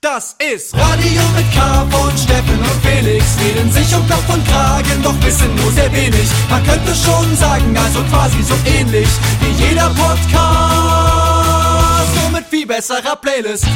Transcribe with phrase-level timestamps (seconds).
[0.00, 3.24] Das ist Radio mit K von Steffen und Felix.
[3.44, 6.24] Reden sich um Kopf und Kragen, doch wissen nur sehr wenig.
[6.48, 9.08] Man könnte schon sagen, also quasi so ähnlich
[9.40, 10.30] wie jeder Podcast.
[12.22, 13.66] Nur mit viel besserer Playlist.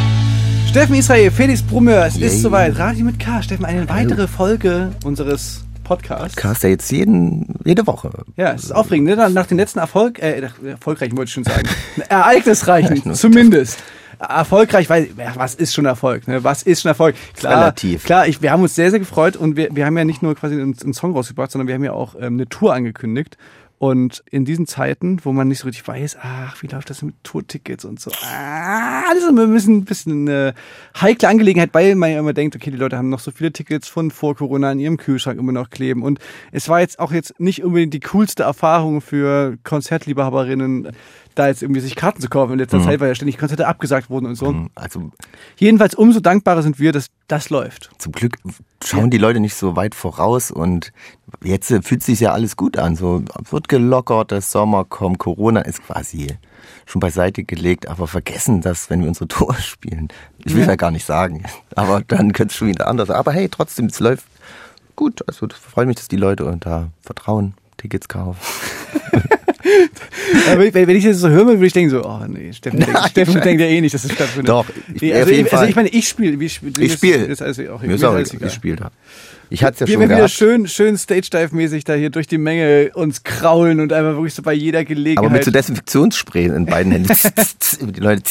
[0.70, 2.28] Steffen Israel, Felix Brummör, es Yay.
[2.28, 2.78] ist soweit.
[2.78, 3.42] Radio mit K.
[3.42, 6.36] Steffen, eine weitere Folge unseres Podcasts.
[6.36, 8.10] Cast ja jetzt jeden, jede Woche.
[8.36, 9.08] Ja, es ist aufregend.
[9.08, 9.28] Ne?
[9.30, 11.68] Nach dem letzten Erfolg, äh, erfolgreichen wollte ich schon sagen,
[12.08, 13.78] ereignisreichen, Ereignis- zumindest.
[14.18, 16.28] Erfolgreich, weil ja, was ist schon Erfolg?
[16.28, 16.44] Ne?
[16.44, 17.16] Was ist schon Erfolg?
[17.34, 18.04] Klar, Relativ.
[18.04, 20.34] Klar, ich, wir haben uns sehr, sehr gefreut und wir, wir haben ja nicht nur
[20.34, 23.36] quasi einen, einen Song rausgebracht, sondern wir haben ja auch ähm, eine Tour angekündigt.
[23.82, 27.16] Und in diesen Zeiten, wo man nicht so richtig weiß, ach, wie läuft das mit
[27.24, 30.54] Tourtickets und so, ah, das ist immer ein bisschen, ein bisschen eine
[31.00, 33.88] heikle Angelegenheit, weil man ja immer denkt, okay, die Leute haben noch so viele Tickets
[33.88, 36.04] von vor Corona in ihrem Kühlschrank immer noch kleben.
[36.04, 36.20] Und
[36.52, 40.92] es war jetzt auch jetzt nicht unbedingt die coolste Erfahrung für Konzertliebhaberinnen,
[41.34, 44.10] da jetzt irgendwie sich Karten zu kaufen in letzter Zeit, weil ja ständig Konzerte abgesagt
[44.10, 44.66] wurden und so.
[44.74, 45.10] Also
[45.56, 47.90] Jedenfalls umso dankbarer sind wir, dass das läuft.
[47.98, 48.36] zum Glück
[48.84, 50.92] schauen die Leute nicht so weit voraus und
[51.42, 52.96] jetzt äh, fühlt sich ja alles gut an.
[52.96, 56.36] So wird gelockert, der Sommer kommt, Corona ist quasi
[56.86, 60.08] schon beiseite gelegt, aber vergessen das, wenn wir unsere Tour spielen.
[60.44, 60.68] Ich will Ja.
[60.70, 61.44] ja gar nicht sagen,
[61.76, 63.10] aber dann könnte es schon wieder anders.
[63.10, 64.24] Aber hey, trotzdem, es läuft
[64.96, 65.26] gut.
[65.28, 68.38] Also das freut mich, dass die Leute da vertrauen, Tickets kaufen.
[70.56, 73.08] Wenn, wenn ich das so höre, würde ich denken so, oh nee, Steffen, denkt, Nein.
[73.10, 74.48] Steffen denkt ja eh nicht, dass es stattfindet.
[74.48, 76.44] Doch, ich- Nee, auf also, jeden ich, also ich meine, ich spiele.
[76.44, 76.84] Ich spiele.
[76.84, 77.26] Ich spiele.
[77.28, 78.90] Ich spiele da.
[79.50, 80.30] Ich hatte ja Wir schon wieder gehabt.
[80.32, 84.54] schön, schön Stage-Dive-mäßig da hier durch die Menge uns kraulen und einfach wirklich so bei
[84.54, 85.18] jeder Gelegenheit.
[85.26, 87.12] Aber mit so Desinfektionsspray in beiden Händen.
[87.92, 88.22] die Leute.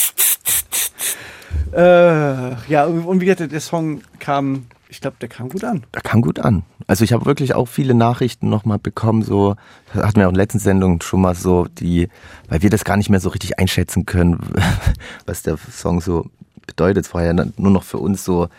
[1.74, 5.86] äh, ja, und und wie gesagt, der Song kam, ich glaube, der kam gut an.
[5.94, 6.64] Da kam gut an.
[6.86, 9.56] Also ich habe wirklich auch viele Nachrichten nochmal bekommen, so,
[9.94, 12.10] das hatten wir auch in der letzten Sendung schon mal so, die,
[12.50, 14.38] weil wir das gar nicht mehr so richtig einschätzen können,
[15.26, 16.30] was der Song so
[16.68, 17.06] bedeutet.
[17.06, 18.50] Es war ja nur noch für uns so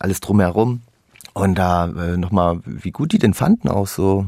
[0.00, 0.80] alles drumherum.
[1.34, 4.24] Und da äh, nochmal, wie gut die den fanden auch so,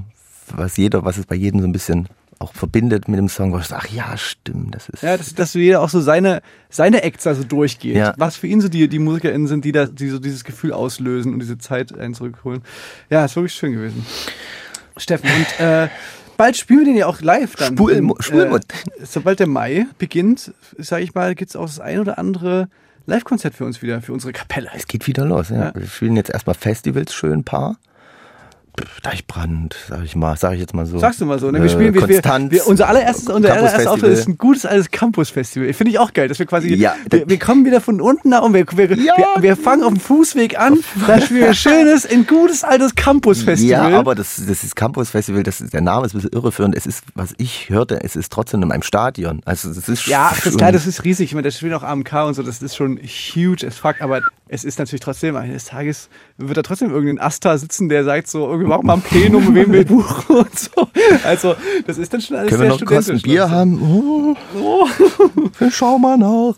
[0.54, 2.06] was jeder, was es bei jedem so ein bisschen
[2.40, 5.02] auch verbindet mit dem Song, wo ich so, ach ja, stimmt, das ist.
[5.02, 6.40] Ja, dass, dass jeder auch so seine,
[6.70, 7.96] seine Acts also durchgeht.
[7.96, 8.14] Ja.
[8.16, 11.34] Was für ihn so die, die MusikerInnen sind, die da die so dieses Gefühl auslösen
[11.34, 12.62] und diese Zeit einen zurückholen.
[13.10, 14.06] Ja, ist wirklich schön gewesen.
[14.96, 15.88] Steffen, und äh,
[16.38, 17.76] bald spielen wir den ja auch live dann.
[17.76, 18.26] Spulmut.
[18.30, 22.68] Äh, sobald der Mai beginnt, sage ich mal, gibt's auch das ein oder andere
[23.04, 24.70] Live-Konzert für uns wieder, für unsere Kapelle.
[24.74, 25.56] Es geht wieder los, ja.
[25.56, 25.74] Ja.
[25.74, 27.76] Wir spielen jetzt erstmal Festivals schön ein paar.
[29.02, 30.98] Deichbrand, sag ich mal, sag ich jetzt mal so.
[30.98, 31.58] Sagst du mal so, ne?
[31.58, 34.66] Wir Äh, spielen, wir, wir, Konstanz, wir, unser allererstes, unser allererstes Auftritt ist ein gutes
[34.66, 35.72] altes Campus-Festival.
[35.72, 36.94] Finde ich auch geil, dass wir quasi, Ja.
[37.10, 39.14] wir, wir kommen wieder von unten nach und wir, wir, Ja.
[39.36, 42.94] wir, wir fangen auf dem Fußweg an, da spielen wir ein schönes, ein gutes altes
[42.94, 43.90] Campus-Festival.
[43.90, 46.76] Ja, aber das, das ist Campus Festival, das ist, der Name ist ein bisschen irreführend.
[46.76, 49.40] Es ist, was ich hörte, es ist trotzdem in einem Stadion.
[49.44, 51.26] Also das ist ja, das ist klar, das ist riesig.
[51.30, 54.20] Ich meine, da spielen auch AMK und so, das ist schon huge as fuck, aber
[54.48, 56.08] es ist natürlich trotzdem, eines Tages
[56.38, 59.54] wird da trotzdem irgendein Asta sitzen, der sagt so, irgendwie machen wir mal ein Plenum,
[59.54, 60.88] wen wir buchen und so.
[61.24, 61.54] Also,
[61.86, 63.20] das ist dann schon alles Können wir sehr noch Kosten.
[63.20, 63.82] Bier haben?
[63.82, 64.86] Oh, Oh.
[65.58, 66.54] wir schauen mal nach.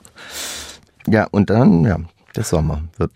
[1.08, 1.98] Ja, und dann, ja,
[2.36, 3.10] der Sommer wird.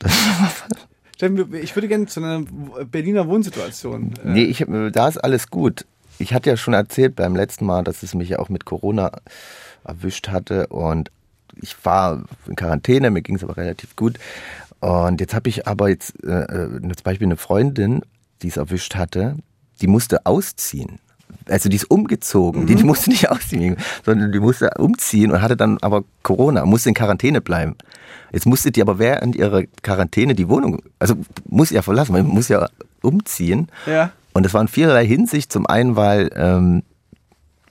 [1.14, 2.42] Steffen, ich würde gerne zu einer
[2.90, 4.12] Berliner Wohnsituation.
[4.24, 5.86] äh, Nee, ich, da ist alles gut.
[6.18, 9.12] Ich hatte ja schon erzählt beim letzten Mal, dass es mich ja auch mit Corona
[9.84, 11.10] erwischt hatte und
[11.60, 14.18] ich war in Quarantäne, mir ging es aber relativ gut.
[14.80, 18.02] Und jetzt habe ich aber jetzt äh, äh, zum Beispiel eine Freundin,
[18.42, 19.36] die es erwischt hatte,
[19.80, 20.98] die musste ausziehen.
[21.48, 22.66] Also die ist umgezogen.
[22.66, 26.88] Die, die musste nicht ausziehen, sondern die musste umziehen und hatte dann aber Corona, musste
[26.88, 27.76] in Quarantäne bleiben.
[28.32, 31.14] Jetzt musste die aber während ihrer Quarantäne die Wohnung, also
[31.44, 32.68] muss ja verlassen, man muss ja
[33.02, 33.68] umziehen.
[33.86, 34.10] Ja.
[34.32, 35.52] Und das war in vielerlei Hinsicht.
[35.52, 36.82] Zum einen, weil ähm,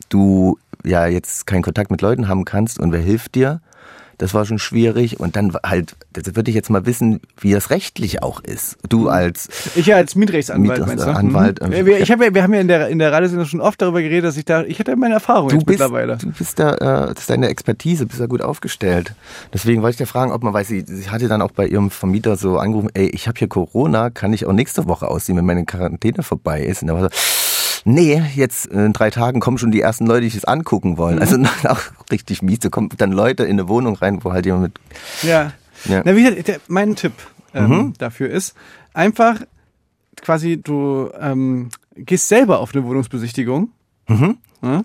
[0.10, 3.62] du ja jetzt keinen Kontakt mit Leuten haben kannst und wer hilft dir?
[4.18, 5.20] Das war schon schwierig.
[5.20, 8.78] Und dann halt, das würde ich jetzt mal wissen, wie das rechtlich auch ist.
[8.88, 11.08] Du als Ich ja als Mietrechtsanwalt, meinst du?
[11.08, 11.86] Mietrechtsanwalt, Mhm.
[11.86, 14.02] Wir, ich hab, ja- wir haben ja in der, in der Radiosendung schon oft darüber
[14.02, 16.18] geredet, dass ich da, ich hatte meine Erfahrung du bist, mittlerweile.
[16.18, 16.78] du bist da, äh,
[17.14, 19.14] das ist deine Expertise, bist da gut aufgestellt.
[19.54, 21.90] Deswegen wollte ich dir fragen, ob man weiß, sie, sie hatte dann auch bei ihrem
[21.92, 25.46] Vermieter so angerufen, ey, ich habe hier Corona, kann ich auch nächste Woche ausziehen, wenn
[25.46, 26.82] meine Quarantäne vorbei ist?
[26.84, 27.10] Und er war so,
[27.86, 31.20] nee, jetzt in drei Tagen kommen schon die ersten Leute, die sich das angucken wollen.
[31.20, 31.38] Also
[31.70, 31.80] auch
[32.12, 32.60] richtig mies.
[32.60, 34.80] Da kommen dann Leute in eine Wohnung rein, wo halt jemand mit
[35.24, 35.54] Ja.
[35.86, 36.02] Ja.
[36.04, 37.14] Na, wie gesagt, der, mein Tipp
[37.54, 37.94] ähm, Mhm.
[37.98, 38.54] dafür ist,
[38.94, 39.40] einfach
[40.22, 43.70] quasi, du ähm, gehst selber auf eine Wohnungsbesichtigung.
[44.10, 44.38] Mhm.
[44.62, 44.84] Ja?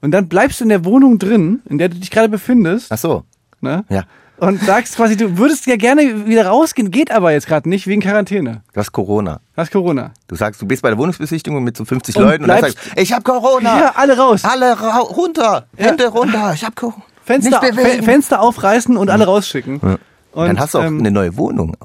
[0.00, 2.90] Und dann bleibst du in der Wohnung drin, in der du dich gerade befindest.
[2.92, 3.24] Ach so,
[3.60, 3.84] Ne?
[3.88, 4.04] ja.
[4.42, 8.00] Und sagst quasi, du würdest ja gerne wieder rausgehen, geht aber jetzt gerade nicht wegen
[8.00, 8.62] Quarantäne.
[8.72, 9.38] Du hast Corona.
[9.56, 10.10] Hast Corona.
[10.26, 12.76] Du sagst, du bist bei der Wohnungsbesichtigung mit so 50 Und Leuten und dann sagst
[12.96, 13.78] ich habe Corona.
[13.78, 14.42] Ja, alle raus.
[14.44, 15.84] Alle ra runter, Ja.
[15.86, 17.04] Hände runter, ich habe Corona.
[17.24, 17.60] Fenster,
[18.02, 19.78] Fenster aufreißen und alle rausschicken.
[19.78, 20.00] Und,
[20.34, 21.76] Dann hast du auch ähm, eine neue Wohnung.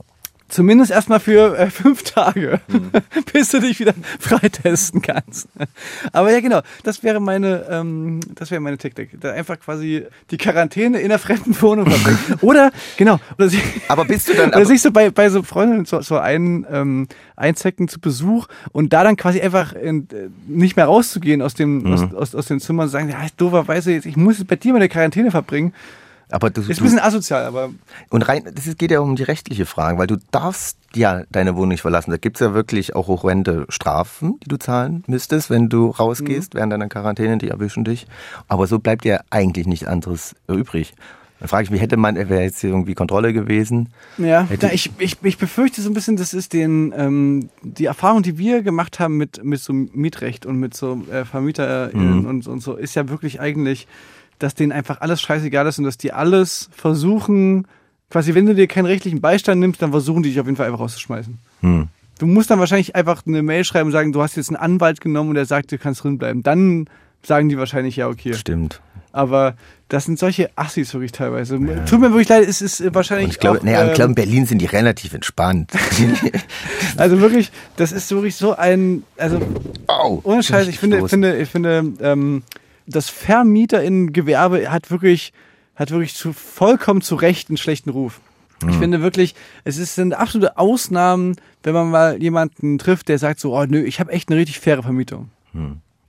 [0.49, 2.91] Zumindest erstmal für äh, fünf Tage, Mhm.
[3.33, 5.47] bis du dich wieder freitesten kannst.
[6.13, 9.19] Aber ja, genau, das wäre meine, ähm, das wäre meine Taktik.
[9.19, 12.19] Da einfach quasi die Quarantäne in einer fremden Wohnung verbringen.
[12.41, 15.43] oder, genau, oder, sich, Aber bist du dann, oder aber, sich so bei, bei so
[15.43, 20.29] Freundinnen so, so ein, ähm, einzecken zu Besuch und da dann quasi einfach in, äh,
[20.47, 21.93] nicht mehr rauszugehen aus dem, Mhm.
[21.93, 24.73] aus, aus, aus dem Zimmer und sagen, ja, dooferweise, jetzt, ich muss jetzt bei dir
[24.73, 25.73] meine Quarantäne verbringen.
[26.29, 27.69] Aber du, Ist ein bisschen asozial, aber
[28.09, 31.69] und rein, das geht ja um die rechtliche Frage, weil du darfst ja deine Wohnung
[31.69, 32.11] nicht verlassen.
[32.11, 36.73] Da gibt's ja wirklich auch horrende Strafen, die du zahlen müsstest, wenn du rausgehst während
[36.73, 38.07] deiner Quarantäne, die erwischen dich.
[38.47, 40.93] Aber so bleibt ja eigentlich nichts anderes übrig.
[41.39, 43.89] Dann frage ich mich, hätte man, wäre jetzt hier irgendwie Kontrolle gewesen?
[44.17, 48.23] Ja, na, ich, ich, ich befürchte so ein bisschen, das ist den, ähm, die Erfahrung,
[48.23, 52.25] die wir gemacht haben mit, mit so Mietrecht und mit so äh, VermieterInnen Mhm.
[52.25, 53.87] und, und so, ist ja wirklich eigentlich,
[54.39, 57.67] dass denen einfach alles scheißegal ist und dass die alles versuchen,
[58.09, 60.67] quasi, wenn du dir keinen rechtlichen Beistand nimmst, dann versuchen die dich auf jeden Fall
[60.67, 61.37] einfach rauszuschmeißen.
[61.61, 61.87] Hm.
[62.19, 65.01] Du musst dann wahrscheinlich einfach eine Mail schreiben und sagen, du hast jetzt einen Anwalt
[65.01, 66.41] genommen und der sagt, du kannst drin bleiben.
[66.41, 66.85] Dann
[67.23, 68.33] sagen die wahrscheinlich, ja, okay.
[68.33, 68.81] Stimmt.
[69.11, 69.55] Aber
[69.89, 71.57] das sind solche Assis wirklich teilweise.
[71.85, 74.09] Tut mir wirklich leid, es ist äh, wahrscheinlich Und ich glaube, naja, ich ähm, glaube,
[74.09, 75.71] in Berlin sind die relativ entspannt.
[76.97, 79.39] Also wirklich, das ist wirklich so ein, also
[79.85, 80.19] Au.
[80.23, 82.41] ohne Scheiß, ich finde, ich finde, ich finde, ähm,
[82.87, 85.33] das VermieterInnen-Gewerbe hat wirklich,
[85.75, 88.21] hat wirklich zu, vollkommen zu Recht einen schlechten Ruf.
[88.67, 89.35] Ich finde wirklich,
[89.65, 93.83] es ist, sind absolute Ausnahmen, wenn man mal jemanden trifft, der sagt so, oh nö,
[93.83, 95.29] ich habe echt eine richtig faire Vermietung.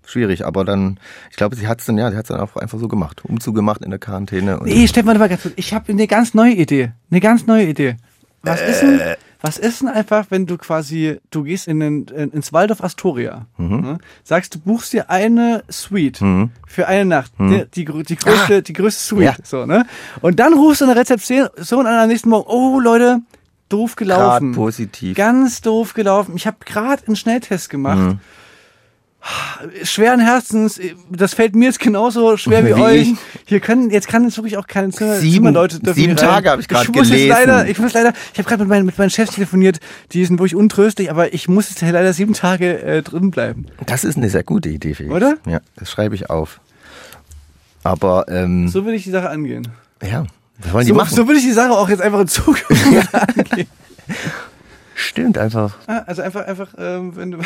[0.07, 0.99] Schwierig, aber dann,
[1.31, 3.23] ich glaube, sie hat es dann, ja, sie hat es dann auch einfach so gemacht.
[3.27, 4.59] Umzug gemacht in der Quarantäne.
[4.59, 5.55] Und Nee, Stefan, mal ganz kurz.
[5.57, 6.93] Ich habe eine ganz neue Idee.
[7.11, 7.97] Eine ganz neue Idee.
[8.43, 8.99] Was ist denn,
[9.41, 13.47] was ist denn einfach, wenn du quasi, du gehst in den, in, ins Waldorf Astoria,
[13.57, 13.99] ne?
[14.25, 16.21] sagst, du buchst dir eine Suite
[16.67, 19.35] für eine Nacht, die, die, grö- die größte, die größte Suite, Ja.
[19.45, 19.87] so, ne?
[20.23, 23.21] Und dann rufst du in der Rezeption so an am nächsten Morgen, oh Leute,
[23.69, 24.53] doof gelaufen.
[24.53, 25.17] Grad positiv.
[25.17, 26.35] Ganz doof gelaufen.
[26.37, 28.17] Ich habe gerade einen Schnelltest gemacht.
[29.83, 30.81] Schweren Herzens,
[31.11, 33.09] das fällt mir jetzt genauso schwer wie, Wie euch.
[33.47, 36.17] Hier können, jetzt kann jetzt wirklich auch keine Zimmer, Sieben- Zimmerleute dürfen sieben.
[36.17, 37.29] Tage habe ich gerade gelesen.
[37.29, 39.81] Leider, ich muss leider, ich habe gerade mit meinen, mit meinen Chefs telefoniert,
[40.13, 43.67] die sind wirklich untröstlich, aber ich muss jetzt leider sieben Tage äh, drin bleiben.
[43.87, 45.13] Das ist eine sehr gute Idee, Felix.
[45.15, 45.37] Oder?
[45.47, 46.61] Ja, das schreibe ich auf.
[47.83, 49.67] Aber, ähm, So will ich die Sache angehen.
[50.03, 50.25] ja,
[50.61, 51.15] was wollen die So, machen?
[51.15, 52.65] so will ich die Sache auch jetzt einfach in Zukunft
[53.13, 53.67] angehen.
[54.99, 55.77] Stimmt, einfach.
[55.87, 57.39] Ah, Also einfach, einfach, ähm, wenn du,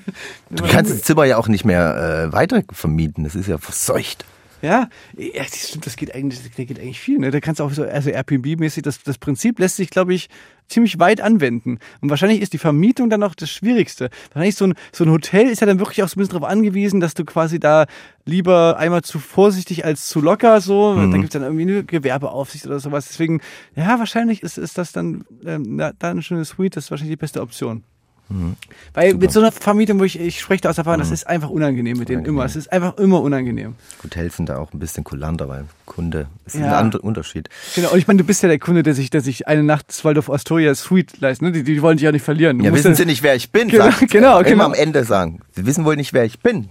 [0.50, 3.24] Du kannst das Zimmer ja auch nicht mehr äh, weiter vermieten.
[3.24, 4.24] Das ist ja verseucht.
[4.62, 7.18] Ja, ja das, stimmt, das geht eigentlich, das geht eigentlich viel.
[7.18, 7.30] Ne?
[7.30, 10.28] Da kannst du auch so, also Airbnb-mäßig, das, das Prinzip lässt sich, glaube ich,
[10.68, 11.78] ziemlich weit anwenden.
[12.00, 14.10] Und wahrscheinlich ist die Vermietung dann auch das Schwierigste.
[14.32, 16.48] Wahrscheinlich so ein, so ein Hotel ist ja dann wirklich auch so ein bisschen darauf
[16.48, 17.86] angewiesen, dass du quasi da
[18.24, 20.94] lieber einmal zu vorsichtig als zu locker so.
[20.94, 23.08] Da gibt's dann irgendwie eine Gewerbeaufsicht oder sowas.
[23.08, 23.40] Deswegen,
[23.74, 27.14] ja, wahrscheinlich ist, ist das dann, ähm, na, dann eine schöne Suite, das ist wahrscheinlich
[27.14, 27.82] die beste Option.
[28.94, 31.50] Weil mit so einer Vermietung, wo ich, ich spreche da aus Erfahrung, das ist einfach
[31.50, 32.44] unangenehm mit denen immer.
[32.44, 33.74] Es ist einfach immer unangenehm.
[34.04, 36.78] Hotels sind da auch ein bisschen kulanter, weil Kunde ist ein Ja.
[36.78, 37.48] anderer Unterschied.
[37.74, 39.88] Genau, und ich meine, du bist ja der Kunde, der sich, der sich eine Nacht
[39.88, 41.52] das Waldorf Astoria Suite leistet, ne?
[41.52, 42.58] Die, die wollen dich ja nicht verlieren.
[42.58, 43.68] Du Ja, wissen Sie nicht, wer ich bin?
[43.68, 44.64] Genau, sagt- genau, Immer genau.
[44.66, 45.40] am Ende sagen.
[45.52, 46.68] Sie wissen wohl nicht, wer ich bin.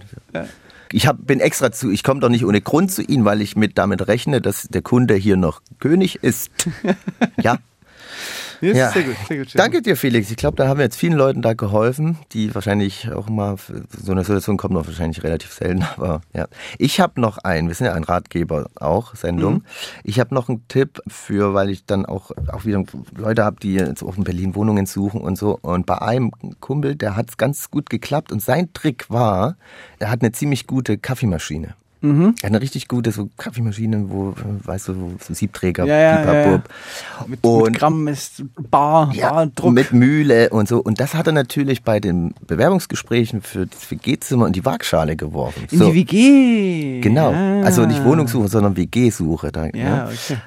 [0.92, 3.54] Ich hab, bin extra zu, ich komme doch nicht ohne Grund zu Ihnen, weil ich
[3.54, 6.50] mit damit rechne, dass der Kunde hier noch König ist.
[7.40, 7.58] ja.
[8.60, 8.90] Nee, ja.
[8.90, 9.48] sehr gut, sehr gut.
[9.54, 10.30] Danke dir, Felix.
[10.30, 14.12] Ich glaube, da haben wir jetzt vielen Leuten da geholfen, die wahrscheinlich auch mal, so
[14.12, 16.46] eine Situation kommt noch wahrscheinlich relativ selten, aber ja.
[16.78, 19.54] Ich habe noch einen, wir sind ja ein Ratgeber auch, Sendung.
[19.54, 19.64] Mhm.
[20.04, 22.84] Ich habe noch einen Tipp für, weil ich dann auch, auch wieder
[23.16, 25.58] Leute habe, die jetzt auch in Berlin Wohnungen suchen und so.
[25.60, 26.30] Und bei einem
[26.60, 29.56] Kumpel, der hat es ganz gut geklappt und sein Trick war,
[29.98, 31.74] er hat eine ziemlich gute Kaffeemaschine.
[32.02, 32.34] Mhm.
[32.40, 36.24] Er hat eine richtig gute so Kaffeemaschine, wo, weißt du, wo- so Siebträger, Ja, ja,
[36.24, 36.62] ja, ja.
[37.26, 39.72] Mit, mit Gramm ist Bar, Ja, Bar, Druck.
[39.74, 40.78] mit Mühle und so.
[40.80, 45.64] Und das hat er natürlich bei den Bewerbungsgesprächen für das WG-Zimmer in die Waagschale geworfen.
[45.70, 47.00] in so, die WG.
[47.00, 47.32] Genau.
[47.32, 47.60] Ja.
[47.62, 49.52] Also nicht Wohnungssuche, sondern WG-Suche.
[49.52, 49.70] Da, Ja,
[50.06, 50.08] ne?
[50.12, 50.38] okay.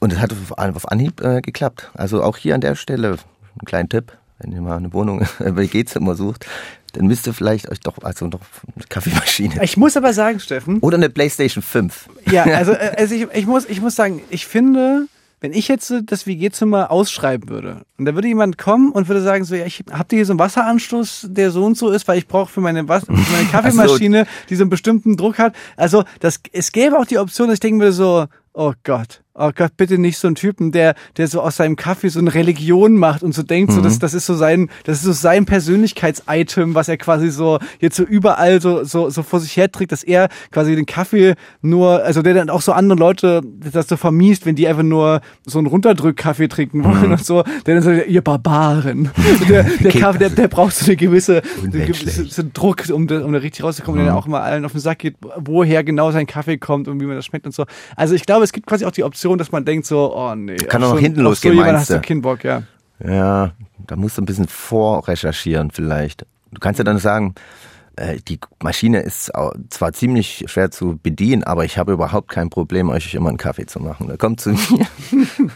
[0.00, 1.90] Und es hat auf, auf Anhieb äh, geklappt.
[1.94, 3.12] Also auch hier an der Stelle
[3.60, 6.46] ein kleiner Tipp, wenn ihr mal eine Wohnung, ein WG-Zimmer sucht,
[6.92, 8.40] dann müsst ihr vielleicht euch doch, also noch
[8.74, 12.08] eine Kaffeemaschine Ich muss aber sagen, Steffen, oder eine Playstation 5.
[12.30, 15.06] ja, also, äh, also ich, ich, muss, ich muss sagen, ich finde,
[15.40, 19.44] wenn ich jetzt das WG-Zimmer ausschreiben würde und da würde jemand kommen und würde sagen
[19.44, 22.18] so, ja, ich habt ihr hier so einen Wasseranschluss, der so und so ist, weil
[22.18, 25.54] ich brauche für meine, Was- für meine Kaffeemaschine, die so einen bestimmten Druck hat.
[25.76, 29.50] Also das, es gäbe auch die Option, dass ich denken würde so, oh Gott, oh
[29.54, 32.96] Gott, bitte nicht so ein Typen, der, der so aus seinem Kaffee so eine Religion
[32.96, 36.74] macht und so denkt, so, das, das ist so sein, das ist so sein Persönlichkeitsitem,
[36.74, 40.02] was er quasi so jetzt so überall so, so, so vor sich her trägt, dass
[40.02, 44.46] er quasi den Kaffee nur, also der dann auch so andere Leute das so vermiest,
[44.46, 48.22] wenn die einfach nur so einen Runterdrück-Kaffee trinken wollen und so, der dann so, ihr
[48.22, 49.10] Barbaren.
[49.48, 53.38] der, der Kaffee, der, der braucht so eine gewisse, gewisse Druck, um, da, um da
[53.38, 56.58] richtig rauszukommen, der dann auch immer allen auf den Sack geht, woher genau sein Kaffee
[56.58, 57.64] kommt und wie man das schmeckt und so.
[57.96, 60.56] Also ich glaube, es gibt quasi auch die Option, dass man denkt so, oh nee.
[60.56, 62.62] Kann doch noch so, hinten losgehen, So meinst hast du keinen Bock, ja.
[63.04, 63.52] Ja,
[63.86, 66.26] da musst du ein bisschen vorrecherchieren vielleicht.
[66.52, 67.34] Du kannst ja dann sagen,
[67.96, 69.30] äh, die Maschine ist
[69.68, 73.66] zwar ziemlich schwer zu bedienen, aber ich habe überhaupt kein Problem, euch immer einen Kaffee
[73.66, 74.08] zu machen.
[74.08, 74.86] Da kommt zu mir.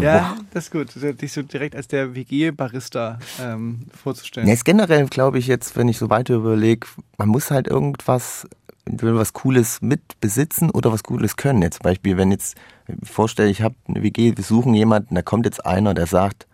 [0.00, 0.88] Ja, das ist gut.
[1.22, 4.48] Dich so direkt als der WG-Barista ähm, vorzustellen.
[4.48, 8.48] Ja, ist generell, glaube ich, jetzt, wenn ich so weiter überlege, man muss halt irgendwas,
[8.86, 11.62] entweder was Cooles mit besitzen oder was Cooles können.
[11.62, 12.56] Jetzt zum Beispiel, wenn jetzt,
[13.02, 16.46] vorstelle, ich habe eine WG, wir suchen jemanden, da kommt jetzt einer, der sagt,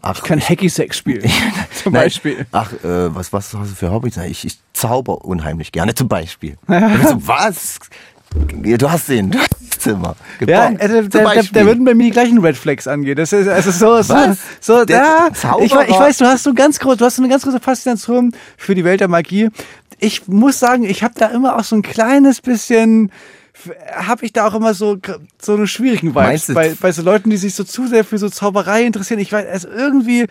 [0.00, 1.30] ach, Ich kann Hacky-Sack spielen,
[1.82, 2.46] zum Nein, Beispiel.
[2.52, 4.16] Ach, äh, was, was hast du für Hobbys?
[4.16, 6.56] Ich, ich zauber unheimlich gerne, zum Beispiel.
[6.66, 7.78] also, was?
[8.64, 10.80] Ja, Du hast den, du hast das Zimmer Ja, gebaut.
[10.80, 13.14] also, zum da, da, da würden bei mir die gleichen Red Flags angehen.
[13.14, 14.38] Das ist also so, so, Was?
[14.58, 15.56] so Der da.
[15.58, 18.34] Ich, ich weiß, du hast so ganz groß, du hast so eine ganz große Faszination
[18.56, 19.50] für die Welt der Magie.
[20.02, 23.12] Ich muss sagen, ich habe da immer auch so ein kleines bisschen
[23.94, 24.96] habe ich da auch immer so
[25.40, 28.28] so eine schwierigen Vibes bei, bei so Leuten, die sich so zu sehr für so
[28.28, 29.20] Zauberei interessieren.
[29.20, 30.26] Ich weiß, also irgendwie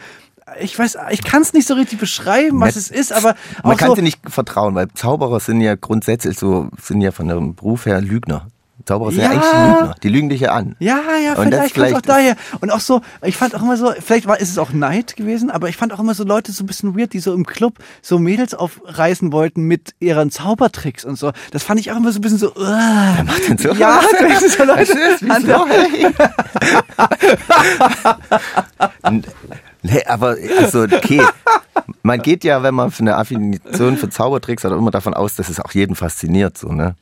[0.59, 3.89] ich weiß, ich kann es nicht so richtig beschreiben, was es ist, aber Man kann
[3.89, 7.85] so, sie nicht vertrauen, weil Zauberer sind ja grundsätzlich so, sind ja von ihrem Beruf
[7.85, 8.47] her Lügner.
[8.85, 9.31] Zauberer sind ja, Ja.
[9.31, 9.95] eigentlich Lügner.
[10.03, 10.75] Die lügen dich ja an.
[10.79, 12.35] Ja, ja, Und das vielleicht kommt auch vielleicht- daher.
[12.61, 15.50] Und auch so, ich fand auch immer so, vielleicht war, ist es auch Neid gewesen,
[15.51, 17.75] aber ich fand auch immer so Leute so ein bisschen weird, die so im Club
[18.01, 21.31] so Mädels aufreißen wollten mit ihren Zaubertricks und so.
[21.51, 23.69] Das fand ich auch immer so ein bisschen so, Wer macht denn so?
[23.73, 24.81] Ja, das ist so Leute.
[24.81, 25.21] Was ist?
[29.83, 31.21] Nee, aber also okay,
[32.03, 35.50] man geht ja, wenn man für eine Affinition für Zaubertricks hat, immer davon aus, dass
[35.50, 36.95] es auch jeden fasziniert, so ne?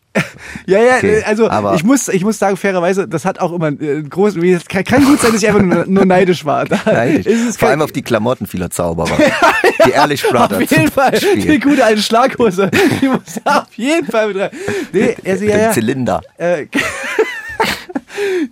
[0.66, 3.68] Ja, ja, Okay, also aber- ich muss, ich muss sagen, fairerweise, das hat auch immer
[3.68, 6.66] einen großen, wie- es kann, kann gut sein, dass ich einfach nur, nur neidisch war.
[6.86, 7.26] Neidisch.
[7.28, 9.16] ist es Vor allem auf die Klamotten vieler Zauberer.
[9.86, 10.64] die Ehrlich Brothers.
[10.64, 11.42] Auf jeden Fall, Beispiel.
[11.46, 12.72] die gute alte Schlaghose,
[13.02, 14.50] die muss auf jeden Fall mit rein.
[14.92, 15.72] Nee, also, ja, ja.
[15.72, 16.22] Zylinder.
[16.38, 16.66] Äh,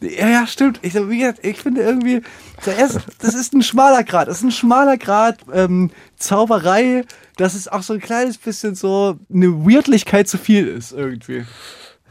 [0.01, 0.79] ja, ja, stimmt.
[0.81, 2.21] Ich, wie gesagt, ich finde irgendwie,
[2.61, 4.27] zuerst, das ist ein schmaler Grad.
[4.27, 7.05] Das ist ein schmaler Grad ähm, Zauberei,
[7.37, 11.45] dass es auch so ein kleines bisschen so eine Weirdlichkeit zu viel ist irgendwie.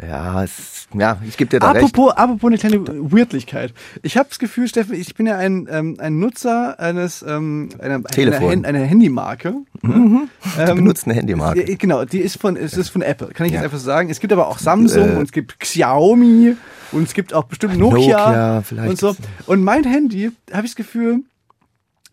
[0.00, 1.85] Ja, es, ja, ich gebe dir da recht.
[1.87, 3.73] Apropos, apropos eine kleine Weirdlichkeit.
[4.03, 8.03] Ich habe das Gefühl, Steffen, ich bin ja ein, ähm, ein Nutzer eines ähm, einer,
[8.05, 8.53] Telefon.
[8.53, 9.55] einer, einer Handymarke.
[9.83, 11.67] Du Ähm, benutzt eine Handymarke.
[11.71, 14.11] Ja, genau, die ist von, es ist von Apple, kann ich jetzt einfach sagen.
[14.11, 15.17] Es gibt aber auch Samsung Äh.
[15.17, 16.57] und es gibt Xiaomi
[16.93, 19.17] und es gibt auch bestimmt Nokia, Nokia, vielleicht und so.
[19.47, 21.21] Und mein Handy, habe ich das Gefühl,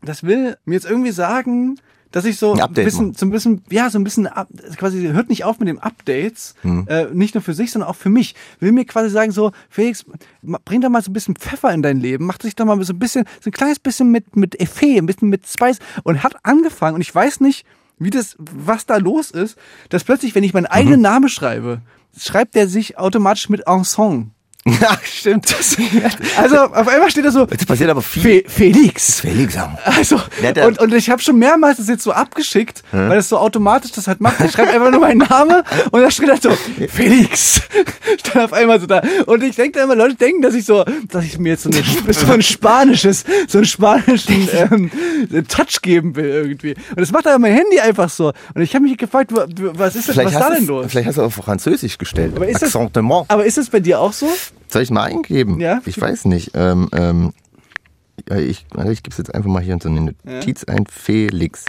[0.02, 1.76] das will mir jetzt irgendwie sagen,
[2.14, 3.18] dass ich so Ein ein bisschen, machen.
[3.18, 4.30] so ein bisschen, ja, so ein bisschen,
[4.78, 6.86] quasi hört nicht auf mit den Updates, Hm.
[6.88, 8.36] äh, nicht nur für sich, sondern auch für mich.
[8.62, 10.06] Will mir quasi sagen so, Felix,
[10.64, 12.94] bring doch mal so ein bisschen Pfeffer in dein Leben, mach dich doch mal so
[12.94, 16.38] ein bisschen, so ein kleines bisschen mit mit Effet, ein bisschen mit Spice und hat
[16.44, 17.66] angefangen und ich weiß nicht,
[18.00, 19.58] wie das, was da los ist,
[19.90, 21.04] dass plötzlich, wenn ich meinen eigenen Mhm.
[21.04, 21.82] Namen schreibe,
[22.18, 24.28] schreibt der sich automatisch mit Ensemble.
[24.66, 25.54] Ja, stimmt.
[26.38, 28.22] Also auf einmal steht da so Jetzt passiert aber viel.
[28.22, 29.20] Fe Felix.
[29.20, 33.18] Felix am- Also, Ja, und, und ich habe schon mehrmals das jetzt so abgeschickt, weil
[33.18, 34.40] es so automatisch das halt macht.
[34.42, 36.52] Ich schreibe einfach nur meinen Namen und da steht halt so,
[36.90, 37.62] Felix.
[38.20, 39.02] Stand auf einmal so da.
[39.26, 41.70] Und ich denke da immer, Leute denken, dass ich so, dass ich mir jetzt so,
[41.70, 44.92] eine, so ein spanisches, so einen spanischen ähm,
[45.48, 46.76] Touch geben will irgendwie.
[46.92, 48.32] Und das macht aber mein Handy einfach so.
[48.54, 50.86] Und ich habe mich gefragt, wa- was ist das, was Vielleicht ist da denn los?
[50.90, 52.34] vielleicht hast du auf Französisch gestellt.
[52.36, 52.76] Aber ist das-.
[52.76, 54.28] Aber ist das bei dir auch so?
[54.68, 55.60] Soll ich mal eingeben?
[55.60, 55.82] Ja.
[55.86, 56.52] Ich weiß nicht.
[56.56, 57.34] Ähm, ähm,
[58.30, 60.86] ja, ich ich gebe es jetzt einfach mal hier in so eine Notiz ein.
[60.88, 61.66] Felix.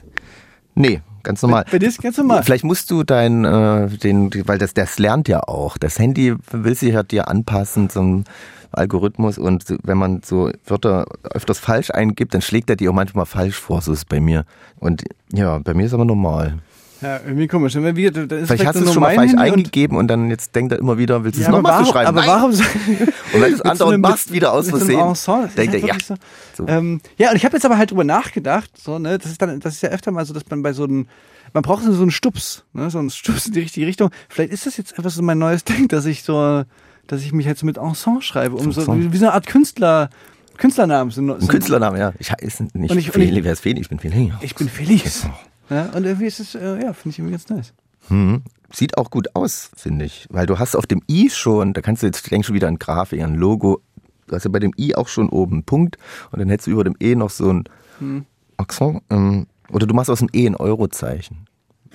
[0.74, 1.64] Nee, ganz normal.
[1.70, 2.42] Bei dir ist ganz normal.
[2.42, 5.78] Vielleicht musst du dein, äh, den, weil das, das lernt ja auch.
[5.78, 8.24] Das Handy will sich ja dir anpassen zum
[8.72, 13.26] Algorithmus und wenn man so Wörter öfters falsch eingibt, dann schlägt er die auch manchmal
[13.26, 13.80] falsch vor.
[13.80, 14.44] So ist es bei mir.
[14.80, 16.58] Und ja, bei mir ist aber normal.
[17.00, 17.74] Ja, irgendwie komisch.
[17.74, 20.08] Wenn wir, dann ist Vielleicht hast du es schon mal falsch Handy und- eingegeben und,
[20.08, 22.08] dann jetzt denkt er immer wieder, willst du Ja, es nochmal zu schreiben?
[22.08, 22.28] aber Nein.
[22.28, 25.14] warum so, Und wenn du es andauernd machst, wieder aus Versehen,
[25.56, 25.86] denkt er, ja.
[25.88, 26.14] wirklich So,
[26.56, 26.66] So.
[26.68, 29.60] Ähm, ja, und ich habe jetzt aber halt drüber nachgedacht, so, ne, das ist dann,
[29.60, 31.06] das ist ja öfter mal so, dass man bei so einem,
[31.52, 34.10] man braucht so einen Stups, ne, so einen Stups in die richtige Richtung.
[34.28, 36.62] Vielleicht ist das jetzt einfach so mein neues Ding, dass ich so,
[37.06, 40.08] dass ich mich so mit Ensemble schreibe, um so, wie, wie so eine Art Künstler,
[40.56, 41.10] Künstlernamen.
[41.10, 42.12] So, so, Ein Künstlername, ja.
[42.18, 43.80] Ich heiße nicht ich- Feli, wer ist Feli?
[43.80, 44.32] Ich bin Feli.
[44.40, 45.26] Ich bin Felix.
[45.70, 47.72] Ja, und irgendwie ist es, äh, ja, finde ich irgendwie ganz nice.
[48.08, 48.42] Mhm.
[48.72, 50.26] Sieht auch gut aus, finde ich.
[50.30, 52.68] Weil du hast auf dem i schon, da kannst du jetzt, ich denke schon wieder
[52.68, 53.80] an Grafik, an Logo,
[54.26, 55.96] du hast ja bei dem I auch schon oben einen Punkt
[56.32, 57.64] und dann hättest du über dem E noch so ein
[58.00, 58.24] Hm.
[58.56, 59.02] Akzent.
[59.10, 61.46] Ähm, oder du machst aus dem E ein Eurozeichen.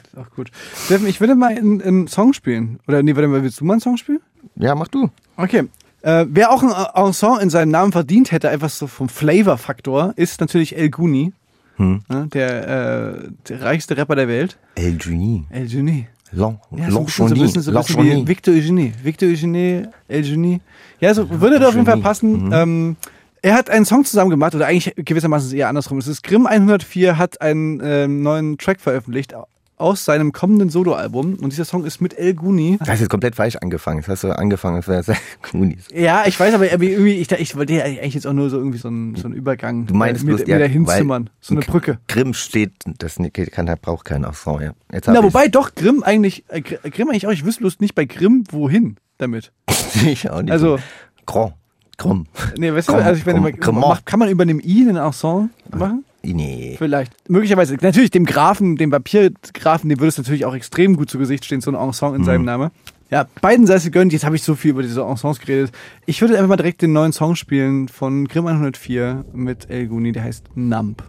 [0.04, 0.50] Ist auch gut.
[0.86, 2.80] Steffen, ich würde mal einen, einen Song spielen.
[2.88, 4.22] Oder nee, warte mal, willst du mal einen Song spielen?
[4.56, 5.10] Ja, mach du.
[5.36, 5.68] Okay.
[6.02, 10.40] Äh, wer auch ein, Song in seinem Namen verdient hätte, einfach so vom Flavor-Faktor, ist
[10.40, 11.34] natürlich El Guni,
[11.79, 12.01] Hm.
[12.09, 14.57] ne, der, äh, der reichste Rapper der Welt.
[14.75, 15.45] El Genie.
[15.50, 16.07] El Genie.
[16.31, 18.27] L'en- Ja, so ein bisschen, so ein bisschen, so ein bisschen wie.
[18.27, 18.93] Victor Eugenie.
[19.01, 20.62] Victor Eugenie, El Genie.
[21.00, 22.45] Ja, so würde da auf jeden Fall passen.
[22.48, 22.53] Mhm.
[22.53, 22.95] Ähm,
[23.41, 25.98] er hat einen Song zusammen gemacht, oder eigentlich gewissermaßen ist es eher andersrum.
[25.98, 29.33] Es ist Grimm 104 hat einen ähm, neuen Track veröffentlicht
[29.79, 31.36] aus seinem kommenden Soloalbum.
[31.36, 32.77] Und dieser Song ist mit El Guni.
[32.79, 33.98] Du hast jetzt komplett falsch angefangen.
[34.00, 35.07] Jetzt hast du angefangen, als wäre es
[35.51, 35.86] Goonies.
[35.93, 38.77] Ja, ich weiß, aber irgendwie, ich, ich wollte ja eigentlich jetzt auch nur so irgendwie
[38.77, 41.29] so einen, so einen Übergang Du meinst äh, mit, bloß, mit ja, der hinzimmern.
[41.39, 41.98] So eine Brücke.
[42.07, 43.17] Grimm steht, das
[43.51, 44.71] kann, der braucht keinen Akzent, ja.
[44.91, 45.24] Jetzt Na, ich's.
[45.24, 48.43] wobei doch Grimm eigentlich, äh, Gr- Grimm eigentlich auch, ich wüsste bloß nicht bei Grimm,
[48.51, 49.51] wohin damit.
[50.05, 50.51] ich auch nicht.
[50.51, 50.77] Also-
[51.25, 51.53] Grand.
[51.98, 52.27] Grimm.
[52.57, 56.05] Nee, weißt du, also ich meine, kann man über einem I einen Accent machen?
[56.22, 56.76] Nee.
[56.78, 57.14] Vielleicht.
[57.30, 57.76] Möglicherweise.
[57.82, 61.62] Natürlich dem Grafen, dem Papiergrafen, dem würde es natürlich auch extrem gut zu Gesicht stehen,
[61.62, 62.72] so ein Ensemble in seinem Namen.
[63.10, 64.14] Ja, beiden sei es gegönnt.
[64.14, 65.72] Jetzt habe ich so viel über diese Ensembles geredet.
[66.06, 70.12] Ich würde einfach mal direkt den neuen Song spielen von Grimm 104 mit El Guni,
[70.12, 71.04] der heißt Nump.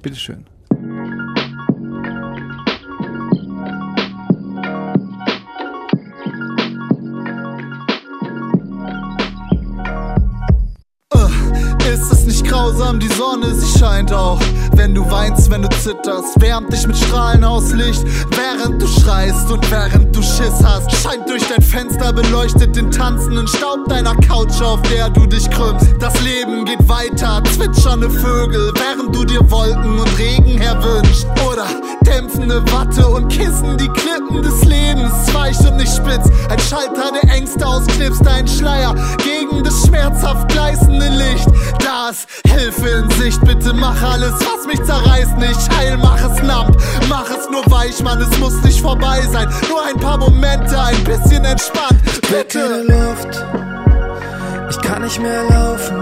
[0.00, 0.46] Bitteschön.
[11.92, 14.38] Ist es nicht grausam, die Sonne, sie scheint auch.
[14.74, 18.04] Wenn du weinst, wenn du zitterst, wärmt dich mit Strahlen aus Licht.
[18.30, 23.48] Während du schreist und während du Schiss hast, scheint durch dein Fenster beleuchtet den tanzenden
[23.48, 25.86] Staub deiner Couch, auf der du dich krümmst.
[25.98, 31.26] Das Leben geht weiter, zwitschernde Vögel, während du dir Wolken und Regen erwünscht.
[31.50, 31.66] Oder
[32.04, 36.28] dämpfende Watte und Kissen, die Klippen des Lebens, weich und nicht spitz.
[36.50, 38.94] Ein Schalter, der Ängste ausknipst, ein Schleier
[39.52, 41.48] gegen das schmerzhaft gleißende Licht.
[41.78, 46.42] Da ist Hilfe in Sicht, bitte mach alles, was mich zerreißt, nicht heil, mach es
[46.42, 46.76] namp,
[47.08, 49.48] mach es nur weich, Mann, es muss nicht vorbei sein.
[49.68, 52.84] Nur ein paar Momente, ein bisschen entspannt, bitte.
[52.88, 53.44] Luft.
[54.70, 55.96] Ich kann nicht mehr laufen.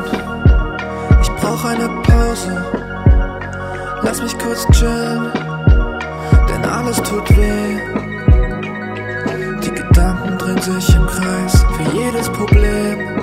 [1.23, 2.65] Ich brauch eine Pause.
[4.03, 5.31] Lass mich kurz chillen,
[6.49, 7.79] denn alles tut weh.
[9.63, 13.20] Die Gedanken drehen sich im Kreis für jedes Problem.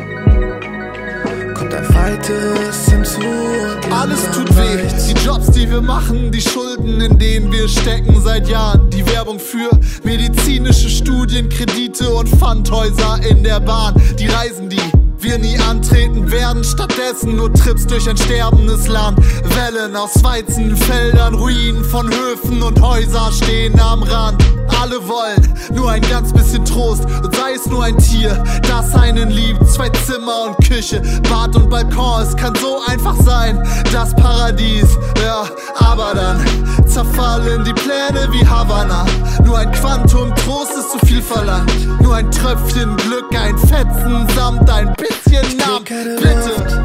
[2.07, 3.19] Weiteres hinzu.
[3.19, 4.77] und Alles tut weh.
[5.09, 8.89] Die Jobs, die wir machen, die Schulden, in denen wir stecken seit Jahren.
[8.91, 9.69] Die Werbung für
[10.03, 13.93] medizinische Studien, Kredite und Pfandhäuser in der Bahn.
[14.17, 14.79] Die Reisen, die
[15.19, 16.63] wir nie antreten werden.
[16.63, 19.19] Stattdessen nur Trips durch ein sterbendes Land.
[19.43, 24.56] Wellen aus Weizenfeldern, Ruinen von Höfen und Häuser stehen am Rand.
[24.81, 29.29] Alle wollen nur ein ganz bisschen Trost und sei es nur ein Tier, das einen
[29.29, 29.67] liebt.
[29.69, 33.61] Zwei Zimmer und Küche, Bad und Balkon, es kann so einfach sein,
[33.91, 34.97] das Paradies.
[35.23, 39.05] Ja, aber dann zerfallen die Pläne wie Havanna.
[39.43, 41.71] Nur ein Quantum Trost ist zu viel verlangt.
[42.01, 45.83] Nur ein Tröpfchen Glück, ein Fetzen samt ein bisschen Namen.
[45.85, 46.49] Bitte.
[46.57, 46.77] Luft.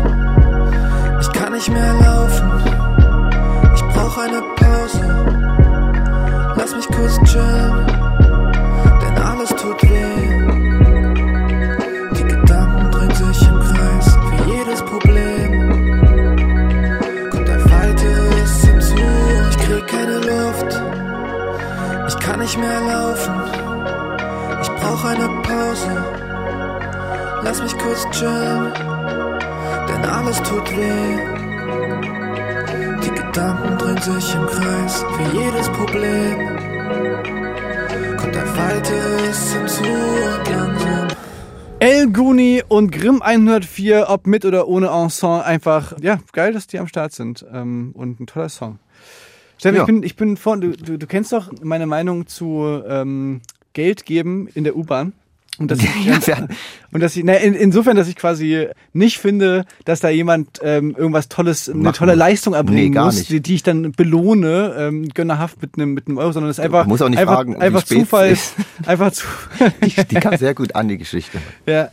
[1.21, 2.51] Ich kann nicht mehr laufen.
[3.75, 5.62] Ich brauch eine Pause.
[6.63, 7.87] Lass mich kurz chillen,
[9.03, 10.29] denn alles tut weh.
[12.17, 15.51] Die Gedanken drehen sich im Kreis für jedes Problem.
[17.31, 18.95] Kommt ein weiteres hinzu.
[19.51, 20.81] Ich krieg keine Luft.
[22.07, 23.35] Ich kann nicht mehr laufen.
[24.63, 26.05] Ich brauch eine Pause.
[27.43, 28.73] Lass mich kurz chillen,
[29.89, 31.43] denn alles tut weh.
[33.05, 36.39] Die Gedanken drehen sich im Kreis für jedes Problem.
[38.17, 41.09] Kommt ein weiteres hinzu und langsam.
[41.81, 46.79] El Guni und Grimm 104, ob mit oder ohne Ensemble, einfach, ja, geil, dass die
[46.79, 47.45] am Start sind.
[47.53, 48.79] Ähm, und ein toller Song.
[49.59, 49.83] Steffen, Ja.
[49.83, 53.41] ich bin, ich bin vor, du, du, du kennst doch meine Meinung zu ähm,
[53.73, 55.13] Geld geben in der U-Bahn.
[55.59, 56.47] Und dass ich, Ja,
[56.93, 60.95] und dass ich, na, in, insofern, dass ich quasi nicht finde, dass da jemand ähm,
[60.97, 62.19] irgendwas Tolles, eine Machen tolle muss.
[62.19, 66.19] Leistung erbringen Nee, muss, die, die ich dann belohne, ähm, gönnerhaft mit einem mit einem
[66.19, 68.55] Euro, sondern es ist einfach, musst auch nicht einfach, fragen, einfach Zufall, ist.
[68.87, 69.25] einfach zu,
[70.11, 71.39] Die kam sehr gut an, die Geschichte.
[71.67, 71.89] ja.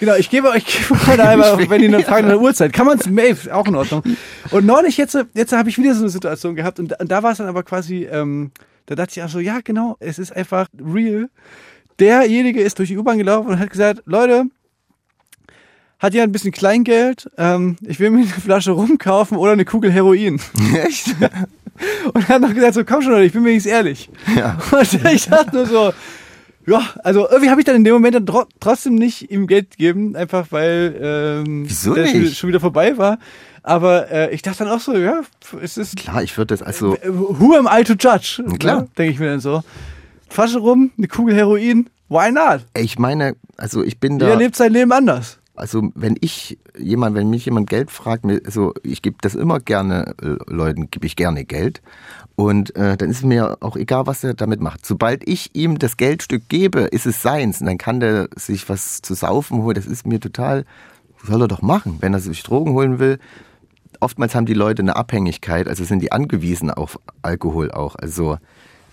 [0.00, 0.64] Genau, ich gebe euch
[1.08, 4.04] heute einmal, wenn die eine Frage nach der Uhrzeit, kann man es, auch in Ordnung.
[4.52, 7.24] Und neulich jetzt, jetzt habe ich wieder so eine Situation gehabt und, da- und da
[7.24, 8.52] war es dann aber quasi, ähm,
[8.86, 11.28] da dachte ich auch so, ja genau, es ist einfach real.
[12.00, 14.44] Derjenige ist durch die U-Bahn gelaufen und hat gesagt, Leute,
[15.98, 19.90] hat ja ein bisschen Kleingeld, ähm, ich will mir eine Flasche rumkaufen oder eine Kugel
[19.90, 20.40] Heroin.
[20.86, 21.14] Echt?
[22.12, 24.10] Und er hat noch gesagt, so komm schon Leute, ich bin wenigstens ehrlich.
[24.36, 24.58] Ja.
[24.72, 25.92] Und ich dachte nur so,
[26.66, 29.70] ja, also irgendwie habe ich dann in dem Moment dann tro trotzdem nicht ihm Geld
[29.70, 33.18] gegeben, einfach weil ähm, Wieso der Schon, schon wieder vorbei war.
[33.62, 35.20] Aber äh, ich dachte dann auch so, ja,
[35.62, 36.96] es ist Klar, ich würde das also.
[37.04, 38.42] who am I to judge?
[38.58, 38.82] klar.
[38.82, 38.88] Ne?
[38.96, 39.62] Denke ich mir dann so.
[40.28, 42.66] Flasche rum, eine Kugel Heroin, why not?
[42.76, 44.34] Ich meine, also ich bin Jeder da.
[44.34, 45.38] lebt sein Leben anders.
[45.54, 50.14] Also wenn ich jemand, wenn mich jemand Geld fragt, also ich gebe das immer gerne
[50.22, 51.82] äh, Leuten, gebe ich gerne Geld.
[52.36, 54.86] Und äh, dann ist es mir auch egal, was er damit macht.
[54.86, 57.60] Sobald ich ihm das Geldstück gebe, ist es seins.
[57.60, 59.74] Und dann kann der sich was zu saufen holen.
[59.74, 60.64] Das ist mir total,
[61.24, 61.96] soll er doch machen.
[62.00, 63.18] Wenn er sich Drogen holen will,
[63.98, 67.96] oftmals haben die Leute eine Abhängigkeit, also sind die angewiesen auf Alkohol auch.
[67.96, 68.38] Also,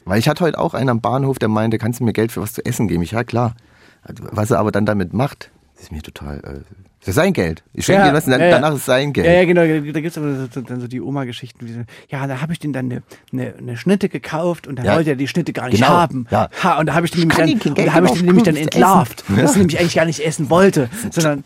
[0.05, 2.41] weil ich hatte heute auch einen am Bahnhof, der meinte, kannst du mir Geld für
[2.41, 3.03] was zu essen geben?
[3.03, 3.55] Ich, ja klar.
[4.03, 6.61] Also, Was er aber dann damit macht, ist mir total, äh,
[7.05, 7.63] das ist sein Geld.
[7.73, 9.27] Ich schenke Ja, ihm was und dann, ja, danach ist es sein Geld.
[9.27, 9.61] Ja, ja, genau.
[9.93, 11.67] Da gibt's aber so, dann so die Oma-Geschichten.
[11.67, 14.85] wie so, Ja, da habe ich den dann eine, eine, eine Schnitte gekauft und dann
[14.85, 14.95] Ja.
[14.95, 16.25] wollte er die Schnitte gar nicht Genau, haben.
[16.31, 16.49] ja.
[16.63, 19.23] Ha, und da habe ich den nämlich dann, da habe ich den nämlich dann entlarvt,
[19.23, 19.37] essen.
[19.37, 21.43] dass er nämlich eigentlich gar nicht essen wollte, sondern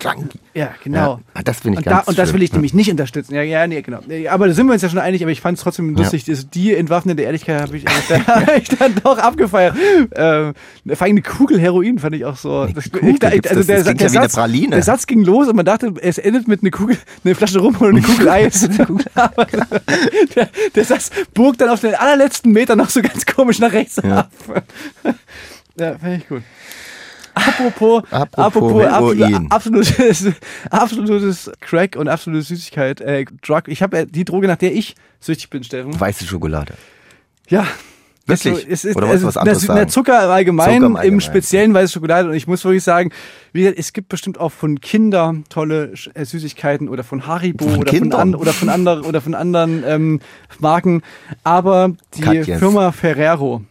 [0.53, 1.19] ja, genau.
[1.35, 3.35] Ja, das finde ich und, ganz da, und das will ich nämlich nicht unterstützen.
[3.35, 3.99] Ja, ja, nee, genau.
[4.29, 6.23] Aber da sind wir uns ja schon einig, aber ich fand es trotzdem lustig.
[6.29, 7.85] Also die entwaffnete Ehrlichkeit habe ich,
[8.27, 9.75] hab ich dann doch abgefeiert.
[10.15, 10.53] Ähm,
[10.87, 12.65] vor allem eine Kugel Heroin fand ich auch so.
[12.65, 13.31] Das, Kugel ich, klingt ja
[14.11, 14.69] wie eine Praline.
[14.75, 17.75] der Satz ging los und man dachte, es endet mit einer Kugel, eine Flasche rum
[17.77, 18.67] und eine Kugel Eis.
[19.15, 19.47] Aber
[20.35, 23.99] der, der Satz bog dann auf den allerletzten Meter noch so ganz komisch nach rechts
[23.99, 24.29] ab.
[25.77, 26.43] Ja, fand ich gut.
[27.33, 29.47] Apropos, Apropos Heroin.
[29.49, 30.25] absolutes,
[30.69, 33.63] absolutes Crack und absolute Süßigkeit, äh, Drug.
[33.67, 35.97] Ich habe äh, die Droge, nach der ich süchtig bin, Steffen.
[35.97, 36.73] Weiße Schokolade.
[37.47, 37.65] Ja.
[38.29, 38.53] Wirklich?
[38.55, 39.89] Also, es ist, Oder du was also, anderes na, sagen?
[39.89, 41.21] Zucker im Allgemeinen, Zucker im im Allgemeinen.
[41.21, 42.29] speziellen weiße Schokolade.
[42.29, 43.11] Und ich muss wirklich sagen,
[43.53, 47.79] wie gesagt, es gibt bestimmt auch von Kinder tolle äh, Süßigkeiten oder von Haribo Von
[47.79, 48.19] oder, von Kindern?
[48.21, 50.19] an, oder von anderen oder von anderen ähm,
[50.59, 51.01] Marken.
[51.43, 52.59] Aber die Katjes.
[52.59, 53.63] Firma Ferrero.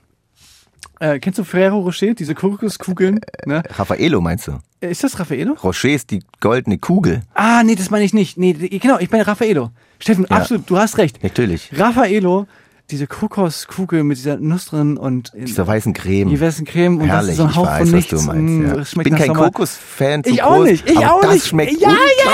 [1.00, 3.20] Äh, kennst du Ferrero Rocher, diese Kokoskugeln?
[3.46, 3.62] Ne?
[3.76, 4.58] Raffaello meinst du?
[4.80, 5.52] Äh, Ist das Raffaello?
[5.62, 7.22] Rocher ist die goldene Kugel.
[7.34, 8.36] Ah, nee, das meine ich nicht.
[8.36, 9.70] Nee, genau, ich meine Raffaello.
[10.00, 10.36] Steffen, Ja.
[10.38, 11.22] absolut, du hast recht.
[11.22, 11.70] Natürlich.
[11.76, 12.48] Raffaello,
[12.90, 16.30] diese Kokoskugel mit dieser Nuss drin und Dieser weißen Creme.
[16.30, 18.10] die weißen Creme und das Herrlich, ist so ein Hauch weiß, von was nichts.
[18.10, 18.42] du meinst.
[18.42, 18.76] Mm, Ja.
[18.76, 19.34] das bin kein.
[19.34, 21.46] Kokosfan Ich auch groß, nicht, ich auch das nicht.
[21.46, 22.32] schmeckt ja, ja, ja, ja,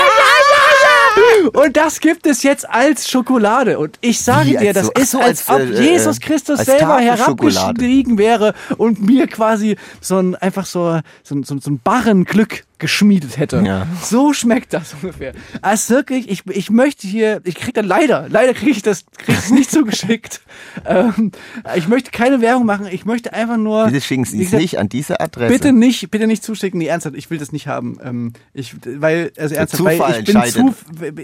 [1.43, 1.61] ja.
[1.61, 3.79] Und das gibt es jetzt als Schokolade.
[3.79, 6.21] Und ich sage Wie, dir, das so- ist, so, als, als, ob äh, Jesus äh,
[6.21, 11.59] Christus selber herabgestiegen wäre und mir quasi so ein, einfach so, so, ein- so, ein-
[11.61, 13.63] so ein Barrenglück geschmiedet hätte.
[13.65, 13.87] Ja.
[14.03, 15.33] So schmeckt das ungefähr.
[15.61, 19.35] Also wirklich, ich, ich möchte hier, ich krieg dann leider, leider kriege ich das, krieg
[19.37, 20.41] ich es nicht zugeschickt.
[20.85, 21.31] ähm,
[21.75, 23.85] ich möchte keine Werbung machen, ich möchte einfach nur.
[23.85, 25.53] Bitte schicken Sie es nicht an diese Adresse.
[25.53, 26.77] Bitte nicht, bitte nicht zuschicken.
[26.79, 27.97] Nee, ernsthaft, ich will das nicht haben.
[28.03, 30.75] Ähm, ich, weil, also ernsthaft, weil ich bin zu,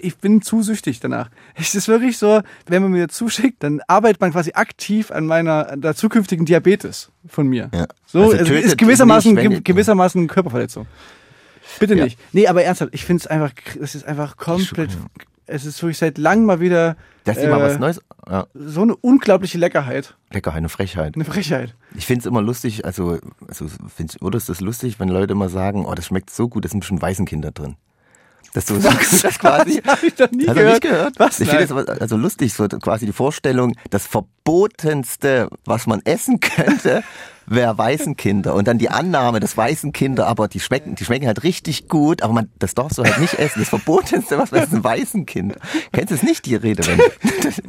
[0.01, 1.29] ich bin zu süchtig danach.
[1.55, 5.69] Es ist wirklich so, wenn man mir zuschickt, dann arbeitet man quasi aktiv an meiner,
[5.69, 7.69] an der zukünftigen Diabetes von mir.
[7.73, 7.87] Ja.
[8.05, 10.87] So, Also tötet ist gewissermaßen, nicht, gewissermaßen Körperverletzung.
[11.79, 12.03] Bitte Ja.
[12.05, 12.19] nicht.
[12.34, 14.97] Nee, aber ernsthaft, ich finde es einfach, es ist einfach komplett,
[15.47, 18.01] es ist wirklich seit langem mal wieder Das ist immer äh, was Neues.
[18.29, 21.15] Ja, so eine unglaubliche Leckerheit, lecker, eine Frechheit.
[21.15, 21.75] eine Frechheit.
[21.95, 25.86] Ich finde es immer lustig, also, also find, du es lustig, wenn Leute immer sagen,
[25.86, 27.75] oh, das schmeckt so gut, da sind bestimmt Waisenkinder drin.
[28.53, 29.81] Dass du das quasi.
[29.81, 30.71] Das habe ich noch nie Hast gehört.
[30.73, 31.19] nicht gehört?
[31.19, 31.39] Was?
[31.39, 37.03] Ich finde aber also lustig, so quasi die Vorstellung, das Verbotenste, was man essen könnte,
[37.45, 38.53] wäre Waisenkinder.
[38.53, 42.33] Und dann die Annahme, dass Waisenkinder, aber die schmecken, die schmecken halt richtig gut, aber
[42.33, 43.59] man, das darfst du halt nicht essen.
[43.59, 45.55] Das Verbotenste, was man essen, ist ein Waisenkind.
[45.91, 46.85] Kennst du es nicht, die Rede?
[46.85, 46.99] Wenn,
[47.43, 47.61] das,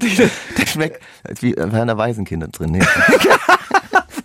[0.58, 1.02] das schmeckt,
[1.40, 2.72] wie wären da Waisenkinder drin.
[2.72, 2.82] Nee.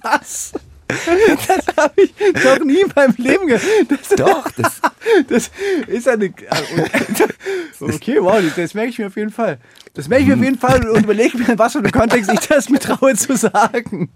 [0.01, 0.53] Was?
[1.47, 3.63] Das habe ich noch nie in meinem Leben gehört.
[3.89, 4.81] Das, Doch, das,
[5.27, 5.51] das
[5.87, 6.33] ist eine.
[7.79, 9.59] Okay, wow, das merke ich mir auf jeden Fall.
[9.93, 12.31] Das merke ich mir auf jeden Fall und überlege mir, in was für einem Kontext
[12.33, 14.09] ich das mir traue zu sagen.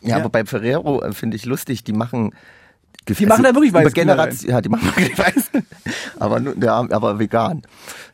[0.00, 0.16] Ja, Ja.
[0.16, 2.34] aber bei Ferrero äh, finde ich lustig, die machen.
[3.08, 5.50] Die machen da wirklich über Weißkinder Generation, Ja, die machen wirklich weiß.
[6.18, 7.62] aber, ja, aber vegan.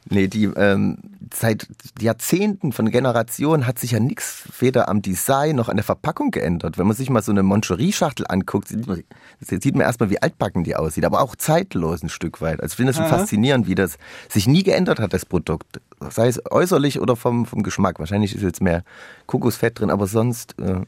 [0.08, 0.98] Nee, die ähm,
[1.34, 1.66] seit
[2.00, 6.78] Jahrzehnten von Generationen hat sich ja nichts weder am Design noch an der Verpackung geändert.
[6.78, 9.02] Wenn man sich mal so eine Moncherie-Schachtel anguckt, sieht man,
[9.40, 12.60] sieht man erstmal, wie altbacken die aussieht, aber auch zeitlos ein Stück weit.
[12.62, 13.18] Also ich finde das schon Aha.
[13.18, 13.98] faszinierend, wie das
[14.28, 15.80] sich nie geändert hat, das Produkt.
[16.10, 17.98] Sei es äußerlich oder vom, vom Geschmack.
[17.98, 18.84] Wahrscheinlich ist jetzt mehr
[19.26, 20.54] Kokosfett drin, aber sonst.
[20.58, 20.80] Äh,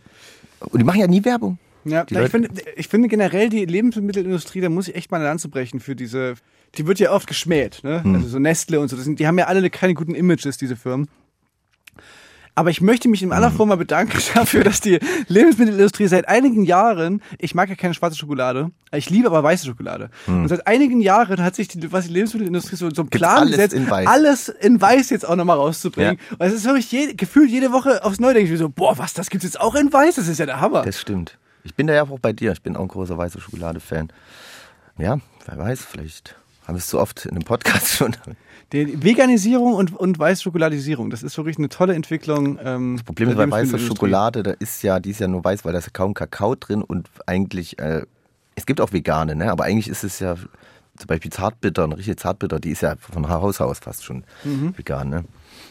[0.60, 1.58] und die machen ja nie Werbung.
[1.84, 5.26] Ja, na, ich, finde, ich finde generell die Lebensmittelindustrie, da muss ich echt mal eine
[5.26, 6.34] Lanze brechen für diese.
[6.76, 8.04] Die wird ja oft geschmäht, ne?
[8.04, 8.14] Hm.
[8.16, 8.96] Also so Nestle und so.
[8.96, 11.08] Das sind, die haben ja alle keine guten Images, diese Firmen.
[12.56, 13.36] Aber ich möchte mich in Hm.
[13.36, 17.94] aller Form mal bedanken dafür, dass die Lebensmittelindustrie seit einigen Jahren, ich mag ja keine
[17.94, 20.10] schwarze Schokolade, ich liebe aber weiße Schokolade.
[20.26, 23.38] Und seit einigen Jahren hat sich die, was die Lebensmittelindustrie so, so einen Plan Hm.
[23.42, 24.06] alles gesetzt, in weiß.
[24.08, 26.18] alles in weiß jetzt auch nochmal rauszubringen.
[26.38, 28.98] Und es ist wirklich je, gefühlt jede Woche aufs Neue denke ich mir so, boah,
[28.98, 30.16] was, das gibt's jetzt auch in weiß?
[30.16, 30.82] Das ist ja der Hammer.
[30.82, 31.38] Das stimmt.
[31.64, 32.52] Ich bin da ja auch bei dir.
[32.52, 34.08] Ich bin auch ein großer weiße Schokolade-Fan.
[34.98, 38.16] Ja, wer weiß, vielleicht haben wir es zu oft in einem Podcast schon.
[38.72, 42.58] Die Veganisierung und, und Weißschokoladisierung, das ist wirklich eine tolle Entwicklung.
[42.62, 45.64] Ähm, Das Problem ist bei weißer Schokolade, da ist ja, die ist ja nur weiß,
[45.64, 48.02] weil da ist kaum Kakao drin und eigentlich, äh,
[48.54, 49.50] es gibt auch vegane, ne?
[49.50, 53.28] aber eigentlich ist es ja zum Beispiel Zartbitter, eine richtige Zartbitter, die ist ja von
[53.28, 54.22] Haus aus fast schon
[54.76, 55.24] vegan, ne?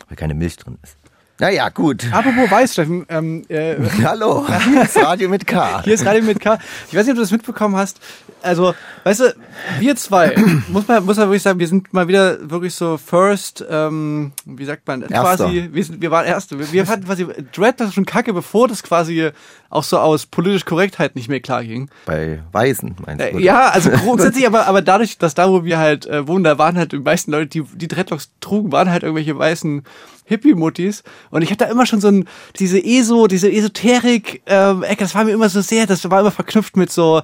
[0.08, 0.98] weil keine Milch drin ist.
[1.42, 2.06] Naja, gut.
[2.12, 5.82] Apropos Weiß, Steffen, ähm, äh, Hallo, hier ist Radio mit K.
[5.84, 6.60] Hier ist Radio mit K.
[6.90, 8.02] Ich weiß nicht, ob du das mitbekommen hast.
[8.42, 8.76] Also,
[9.06, 9.36] weißt du,
[9.80, 10.36] wir zwei,
[10.68, 14.66] muss man, muss man wirklich sagen, wir sind mal wieder wirklich so first, ähm, wie
[14.66, 15.46] sagt man, Erster.
[15.46, 16.60] quasi, wir, sind, wir waren Erste.
[16.60, 19.32] Wir, wir fanden quasi Dread das schon kacke, bevor das quasi
[19.70, 21.90] auch so aus politisch Korrektheit nicht mehr klar ging.
[22.06, 23.40] Bei Weißen, meinst Äh, du?
[23.40, 26.78] ja, also grundsätzlich, aber, aber dadurch, dass da, wo wir halt äh, wohnen, da waren
[26.78, 29.84] halt die meisten Leute, die die Dreadlocks trugen, waren halt irgendwelche weißen
[30.26, 31.04] Hippie-Muttis.
[31.32, 32.26] Und ich hatte da immer schon so ein,
[32.60, 36.78] diese ESO, diese Esoterik, ähm, das war mir immer so sehr, das war immer verknüpft
[36.78, 37.22] mit so,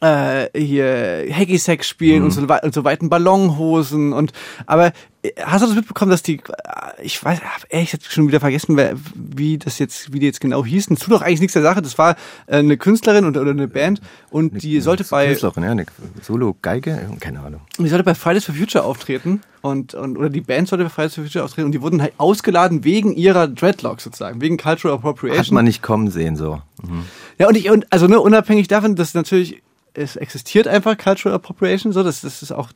[0.00, 4.32] äh, hier Hacky-Sack spielen und, so, und so weiten Ballonhosen und
[4.66, 4.92] aber äh,
[5.44, 8.78] hast du das mitbekommen, dass die äh, ich weiß hab ehrlich gesagt schon wieder vergessen,
[9.14, 10.96] wie das jetzt wie die jetzt genau hießen.
[10.96, 11.82] Tut doch eigentlich nichts der Sache.
[11.82, 15.70] Das war äh, eine Künstlerin oder, oder eine Band und die sollte bei Künstlerin, ja,
[15.70, 15.86] eine
[16.22, 20.68] Solo-Geige, die sollte die sollte bei Fridays for Future auftreten und, und oder die Band
[20.68, 24.40] sollte bei Fridays for Future auftreten und die wurden halt ausgeladen wegen ihrer Dreadlocks sozusagen,
[24.40, 25.44] wegen Cultural Appropriation.
[25.44, 26.62] Hat man nicht kommen sehen, so.
[26.82, 27.04] Mhm.
[27.38, 29.62] Ja, und ich, und also ne, unabhängig davon, dass natürlich
[29.94, 32.70] es existiert einfach Cultural Appropriation, so, das, das ist auch,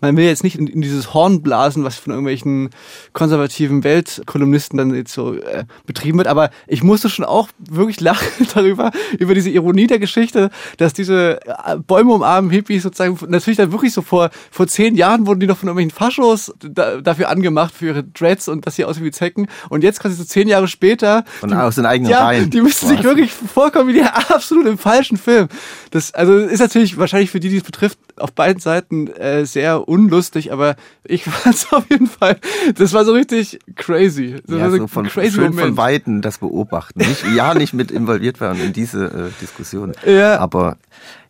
[0.00, 2.70] man will jetzt nicht in, in dieses Horn blasen, was von irgendwelchen
[3.12, 8.46] konservativen Weltkolumnisten dann jetzt so äh, betrieben wird, aber ich musste schon auch wirklich lachen
[8.54, 13.72] darüber, über diese Ironie der Geschichte, dass diese äh, Bäume umarmen Hippies sozusagen, natürlich dann
[13.72, 17.74] wirklich so vor, vor zehn Jahren wurden die noch von irgendwelchen Faschos da, dafür angemacht,
[17.74, 20.68] für ihre Dreads und dass sie aussehen wie Zecken und jetzt quasi so zehn Jahre
[20.68, 22.50] später Von aus den eigenen ja, Reihen.
[22.50, 25.48] die müssen sich wirklich vorkommen wie die absolut im falschen Film.
[25.90, 29.88] Das also ist natürlich wahrscheinlich für die, die es betrifft, auf beiden Seiten äh, sehr
[29.88, 32.38] unlustig, aber ich fand es auf jeden Fall.
[32.74, 34.36] Das war so richtig crazy.
[34.46, 35.60] Das Ja, so so von, crazy schön Moment.
[35.60, 37.00] von Weitem das beobachten.
[37.00, 39.92] Nicht, ja, nicht mit involviert werden in diese äh, Diskussion.
[40.06, 40.38] Ja.
[40.38, 40.76] Aber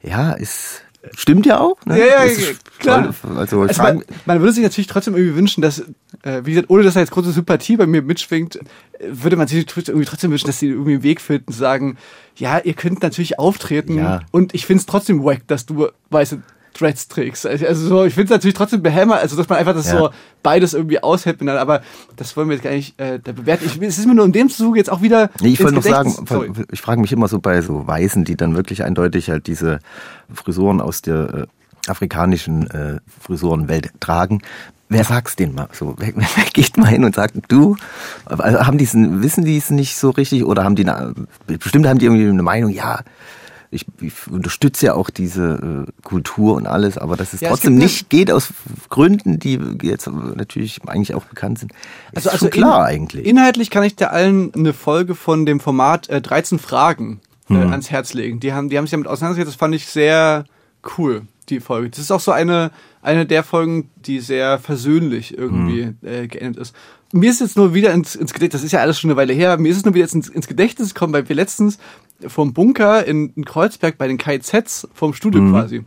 [0.03, 0.83] ja, es
[1.15, 1.77] stimmt ja auch.
[1.87, 1.99] Ne?
[1.99, 2.33] Ja, ja,
[2.79, 3.13] klar.
[3.13, 5.81] voll- Also, Also man, man würde sich natürlich trotzdem irgendwie wünschen, dass,
[6.23, 8.59] äh, wie gesagt, ohne dass da jetzt große Sympathie bei mir mitschwingt,
[9.01, 11.97] würde man sich irgendwie trotzdem wünschen, dass sie irgendwie einen Weg finden, zu sagen,
[12.37, 14.21] ja, ihr könnt natürlich auftreten Ja.
[14.31, 16.43] und ich finde es trotzdem wack, dass du weiße
[16.81, 17.47] Dreads trägst.
[17.47, 19.99] Also so, ich finde es natürlich trotzdem behämmer, also dass man einfach das Ja.
[19.99, 20.11] so
[20.43, 21.83] beides irgendwie aushält miteinander, aber
[22.17, 23.67] das wollen wir jetzt gar nicht äh, da bewerten.
[23.67, 25.31] Ich, es ist mir nur in dem Zuge jetzt auch wieder.
[25.41, 26.51] Nee, ich wollte noch sagen, sorry.
[26.73, 29.79] ich frage mich immer so bei so Weißen, die dann wirklich eindeutig halt diese
[30.33, 34.43] Frisuren aus der äh, afrikanischen äh, Frisurenwelt tragen.
[34.89, 35.95] Wer sagt's denen mal so?
[35.99, 37.77] Wer, wer geht mal hin und sagt, du,
[38.25, 41.15] also haben die's, wissen die es nicht so richtig oder haben die eine,
[41.47, 43.01] bestimmt haben die irgendwie eine Meinung, ja,
[43.73, 47.53] ich, ich unterstütze ja auch diese äh, Kultur und alles, aber dass es Ja, es
[47.55, 48.53] trotzdem eine- nicht geht aus
[48.89, 51.73] Gründen, die jetzt natürlich eigentlich auch bekannt sind.
[52.13, 53.27] Ist Also, also schon klar in, eigentlich.
[53.27, 57.71] Inhaltlich kann ich dir allen eine Folge von dem Format äh, 13 Fragen äh, Mhm.
[57.73, 58.41] ans Herz legen.
[58.41, 59.55] Die haben, die haben sich damit auseinandergesetzt.
[59.55, 60.45] Das fand ich sehr
[60.99, 61.91] cool, die Folge.
[61.91, 62.71] Das ist auch so eine,
[63.03, 65.97] eine der Folgen, die sehr versöhnlich irgendwie Mhm.
[66.09, 66.75] äh, geendet ist.
[67.13, 69.33] Mir ist jetzt nur wieder ins, ins Gedächtnis, das ist ja alles schon eine Weile
[69.33, 71.79] her, mir ist es nur wieder jetzt ins, ins Gedächtnis gekommen, weil wir letztens
[72.29, 75.53] vom Bunker in, in Kreuzberg bei den KIZs vom Studio Mhm.
[75.53, 75.85] quasi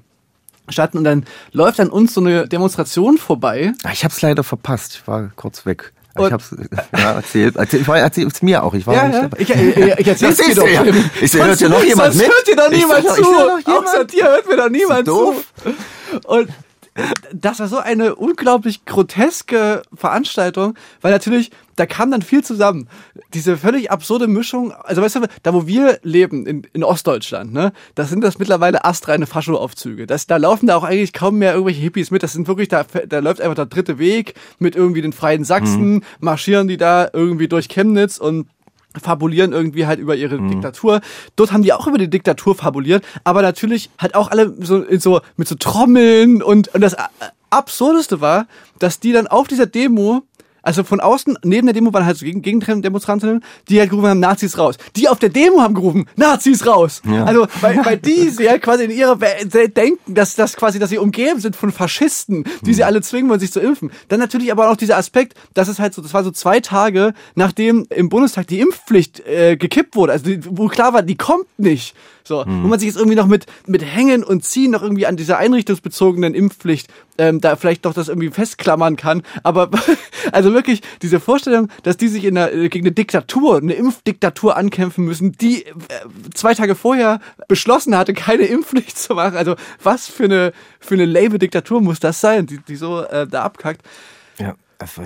[0.70, 4.44] standen und dann läuft an uns so eine Demonstration vorbei Ah, Ich habe es leider
[4.44, 4.96] verpasst.
[5.02, 5.92] Ich war kurz weg.
[6.16, 6.56] Und- ich hab's
[6.94, 7.56] ja, erzählt.
[7.58, 8.74] Erzähl, ich war- erzähl's mir auch.
[8.74, 9.22] Ich war Ja, nicht ja.
[9.24, 9.38] dabei.
[9.42, 10.68] Ich, ich, ich erzähl's dir doch.
[10.68, 10.86] ja-
[11.22, 12.28] Ich hört ja noch jemand mit.
[12.28, 13.72] hört dir doch niemand zu.
[13.72, 15.36] Außer dir hört mir doch niemand zu.
[16.28, 16.50] Und
[17.34, 22.88] das war so eine unglaublich groteske Veranstaltung, weil natürlich, da kam dann viel zusammen.
[23.34, 27.74] Diese völlig absurde Mischung, also weißt du, da wo wir leben, in, in Ostdeutschland, ne,
[27.96, 30.08] da sind das mittlerweile astreine Fascho-Aufzüge.
[30.08, 32.24] Das, da laufen da auch eigentlich kaum mehr irgendwelche Hippies mit.
[32.24, 36.04] Das sind wirklich, da, da läuft einfach der dritte Weg mit irgendwie den freien Sachsen,
[36.20, 38.48] marschieren die da irgendwie durch Chemnitz und
[39.02, 41.02] fabulieren irgendwie halt über ihre Diktatur.
[41.36, 45.22] Dort haben die auch über die Diktatur fabuliert, aber natürlich halt auch alle so, so
[45.36, 47.02] mit so Trommeln und, und das äh,
[47.50, 48.48] Absurdeste war,
[48.80, 50.24] dass die dann auf dieser Demo
[50.64, 54.20] also von außen, neben der Demo waren halt so Gegen Gegendemonstrantinnen, die halt gerufen haben,
[54.20, 54.78] Nazis raus.
[54.96, 57.02] Die auf der Demo haben gerufen, Nazis raus.
[57.06, 57.26] Ja.
[57.26, 60.90] Also, weil, weil die sie ja quasi in ihrer Welt denken, dass das quasi, dass
[60.90, 63.92] sie umgeben sind von Faschisten, die sie alle zwingen wollen, sich zu impfen.
[64.08, 67.14] Dann natürlich aber auch dieser Aspekt, dass es halt so, das war so zwei Tage,
[67.36, 71.48] nachdem im Bundestag die Impfpflicht äh, gekippt wurde, also die, wo klar war, die kommt
[71.58, 71.94] nicht.
[72.24, 75.18] So, wo man sich jetzt irgendwie noch mit, mit Hängen und Ziehen noch irgendwie an
[75.18, 79.24] dieser einrichtungsbezogenen Impfpflicht ähm, da vielleicht doch das irgendwie festklammern kann.
[79.44, 79.70] Aber
[80.32, 85.06] also wirklich diese Vorstellung, dass die sich in einer, gegen eine Diktatur, eine Impfdiktatur ankämpfen
[85.06, 85.74] müssen, die äh,
[86.34, 89.36] zwei Tage vorher beschlossen hatte, keine Impfpflicht zu machen.
[89.36, 93.28] Also was für eine für eine lame Diktatur muss das sein, die, die so äh,
[93.28, 93.82] da abkackt.
[94.38, 94.56] Ja,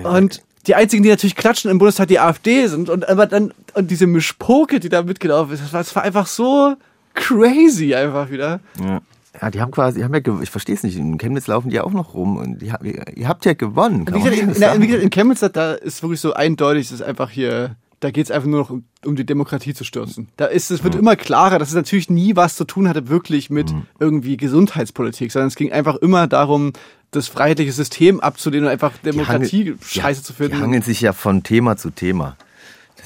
[0.04, 2.90] Und die einzigen, die natürlich klatschen im Bundestag, die AfD sind.
[2.90, 6.76] Und aber dann, und diese Mischpoke, die da mitgelaufen ist, das war einfach so
[7.18, 8.60] crazy einfach wieder.
[8.82, 9.00] Ja.
[9.40, 11.78] Ja, die haben quasi, die haben ja, ich verstehe es nicht, in Chemnitz laufen die
[11.78, 12.72] auch noch rum und die,
[13.14, 14.04] ihr, habt ja gewonnen.
[14.08, 14.82] Wie gesagt, in, sagen?
[14.82, 18.24] wie gesagt, in Chemnitz, da ist wirklich so eindeutig, es ist einfach hier, da geht
[18.24, 20.28] es einfach nur noch um, um die Demokratie zu stürzen.
[20.38, 23.48] Da ist, es wird immer klarer, dass es natürlich nie was zu tun hatte wirklich
[23.48, 26.72] mit irgendwie Gesundheitspolitik, sondern es ging einfach immer darum,
[27.12, 30.60] das freiheitliche System abzulehnen und einfach Demokratie hangel- scheiße zu Die finden.
[30.60, 32.36] hangeln sich ja von Thema zu Thema.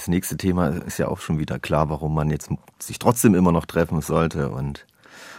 [0.02, 3.52] Das nächste Thema ist ja auch schon wieder klar, warum man jetzt sich trotzdem immer
[3.52, 4.84] noch treffen sollte und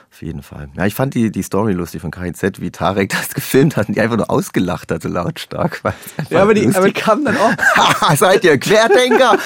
[0.09, 0.69] auf jeden Fall.
[0.77, 3.95] Ja, ich fand die, die Story lustig von KIZ, wie Tarek das gefilmt hat und
[3.95, 5.83] die einfach nur ausgelacht hatte, lautstark.
[5.83, 9.37] weil es einfach ja, aber die, aber die kamen dann auch, Seid ihr Querdenker?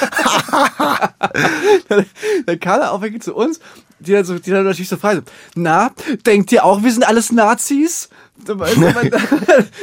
[2.45, 3.59] dann kam er auch wirklich zu uns,
[3.99, 5.23] die dann, so, die dann natürlich so fragen,
[5.55, 5.91] na,
[6.25, 8.09] denkt ihr auch, wir sind alles Nazis?
[8.45, 8.57] Man,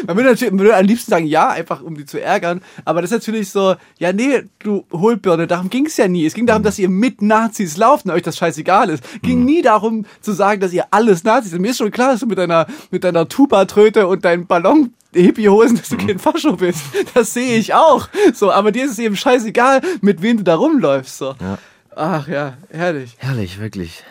[0.06, 3.02] man würde natürlich man würde am liebsten sagen, ja, einfach um die zu ärgern, aber
[3.02, 6.24] das ist natürlich so, ja, nee, du Hohlbirne, darum ging es ja nie.
[6.24, 9.02] Es ging darum, dass ihr mit Nazis lauft und euch das scheißegal ist.
[9.22, 11.60] Ging nie darum zu sagen, dass ihr alles Nazis seid.
[11.60, 15.76] Mir ist schon klar, dass du mit deiner, mit deiner Tuba-Tröte und deinen Ballon Hippie-Hosen,
[15.76, 16.82] dass du kein Fascho bist.
[17.14, 18.08] Das sehe ich auch.
[18.34, 21.18] So, aber dir ist es eben scheißegal, mit wem du da rumläufst.
[21.18, 21.34] So.
[21.40, 21.58] Ja.
[21.96, 23.16] Ach ja, herrlich.
[23.18, 24.02] Herrlich, wirklich.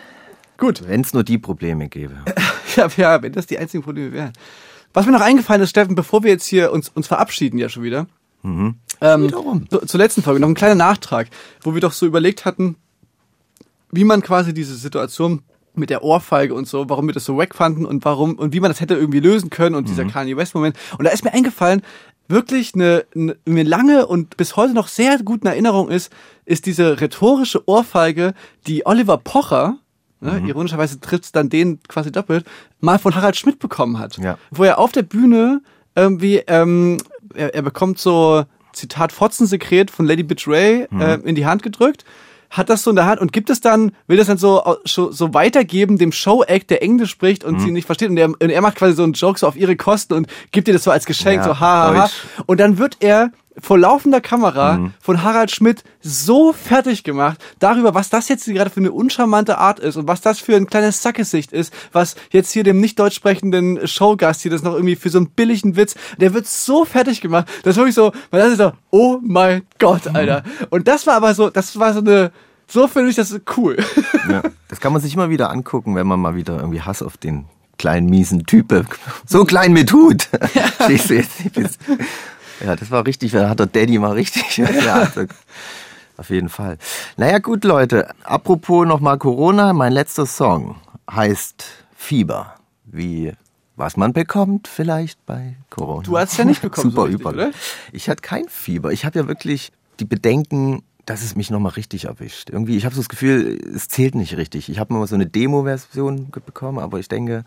[0.56, 0.86] Gut.
[0.86, 2.16] Wenn es nur die Probleme gäbe.
[2.76, 4.32] Ja, ja, wenn das die einzigen Probleme wären.
[4.92, 7.84] Was mir noch eingefallen ist, Steffen, bevor wir jetzt hier uns, uns verabschieden ja schon
[7.84, 8.08] wieder.
[8.42, 9.70] Ähm, Wiederum.
[9.70, 11.28] zu, zur letzten Folge noch ein kleiner Nachtrag,
[11.62, 12.74] wo wir doch so überlegt hatten,
[13.92, 15.42] wie man quasi diese Situation
[15.76, 18.60] mit der Ohrfeige und so, warum wir das so wack fanden und warum und wie
[18.60, 20.76] man das hätte irgendwie lösen können und dieser Kanye West Moment.
[20.98, 21.82] Und da ist mir eingefallen,
[22.28, 26.12] wirklich eine, eine mir lange und bis heute noch sehr guten Erinnerung ist,
[26.44, 28.34] ist diese rhetorische Ohrfeige,
[28.66, 29.78] die Oliver Pocher,
[30.20, 32.46] ne, ironischerweise trifft dann den quasi doppelt,
[32.80, 34.16] mal von Harald Schmidt bekommen hat.
[34.18, 34.38] Ja.
[34.50, 35.60] Wo er auf der Bühne
[35.94, 36.98] irgendwie, ähm,
[37.34, 42.04] er, er bekommt so, Zitat, Fotzensekret von Lady Bitch Ray äh, in die Hand gedrückt,
[42.50, 45.34] hat das so in der Hand und gibt es dann, will das dann so, so,
[45.34, 48.76] weitergeben dem Show-Act, der Englisch spricht und sie nicht versteht und er, und er macht
[48.76, 51.38] quasi so einen Joke so auf ihre Kosten und gibt ihr das so als Geschenk,
[51.38, 52.10] Ja, so ha, ha, ha.
[52.46, 58.10] Und dann wird er vor laufender Kamera von Harald Schmidt so fertig gemacht darüber, was
[58.10, 61.52] das jetzt gerade für eine uncharmante Art ist und was das für ein kleines Sackgesicht
[61.52, 65.18] ist, was jetzt hier dem nicht deutsch sprechenden Showgast hier das noch irgendwie für so
[65.18, 68.58] einen billigen Witz, der wird so fertig gemacht, das ist wirklich so, man das ist
[68.58, 70.42] so, oh mein Gott, Alter.
[70.70, 72.32] Und das war aber so, das war so eine,
[72.66, 73.76] so finde ich das cool.
[74.28, 74.42] Ja.
[74.68, 77.44] Das kann man sich immer wieder angucken, wenn man mal wieder irgendwie Hass auf den
[77.78, 78.84] kleinen miesen Type.
[79.26, 80.28] So klein mit Hut.
[80.84, 81.10] Stehst
[82.60, 84.58] Ja, das war richtig, da hat der Daddy mal richtig.
[84.84, 85.08] Ja,
[86.16, 86.78] auf jeden Fall.
[87.16, 88.08] Naja, gut, Leute.
[88.22, 90.76] Apropos nochmal Corona, mein letzter Song
[91.10, 91.64] heißt
[91.96, 92.54] Fieber.
[92.84, 93.32] Wie
[93.76, 96.02] was man bekommt vielleicht bei Corona.
[96.04, 97.30] Du hast ja nicht bekommen, Super so richtig, über.
[97.30, 97.50] oder?
[97.92, 98.92] Ich hatte kein Fieber.
[98.92, 102.50] Ich habe ja wirklich die Bedenken, dass es mich nochmal richtig erwischt.
[102.50, 104.68] Irgendwie, ich habe so das Gefühl, es zählt nicht richtig.
[104.68, 107.44] Ich habe mal so eine Demo-Version bekommen, aber ich denke,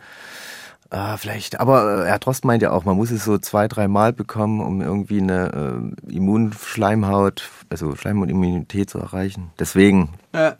[0.89, 1.59] ah, vielleicht.
[1.59, 4.61] Aber äh, Herr Trost meint ja auch, man muss es so zwei, drei Mal bekommen,
[4.61, 9.51] um irgendwie eine äh, Immunschleimhaut, also Schleimhautimmunität zu erreichen.
[9.59, 10.55] Deswegen, Ja.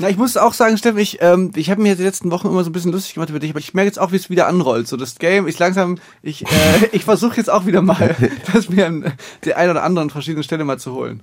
[0.00, 2.64] Na, ich muss auch sagen, Steffen, ich, ähm, ich habe mir die letzten Wochen immer
[2.64, 4.46] so ein bisschen lustig gemacht über dich, aber ich merke jetzt auch, wie es wieder
[4.48, 4.88] anrollt.
[4.88, 6.46] So das Game, ich langsam, ich, äh,
[6.92, 8.16] ich versuche jetzt auch wieder mal,
[8.52, 9.12] das mir an
[9.44, 11.22] der einen oder anderen verschiedenen Stelle mal zu holen.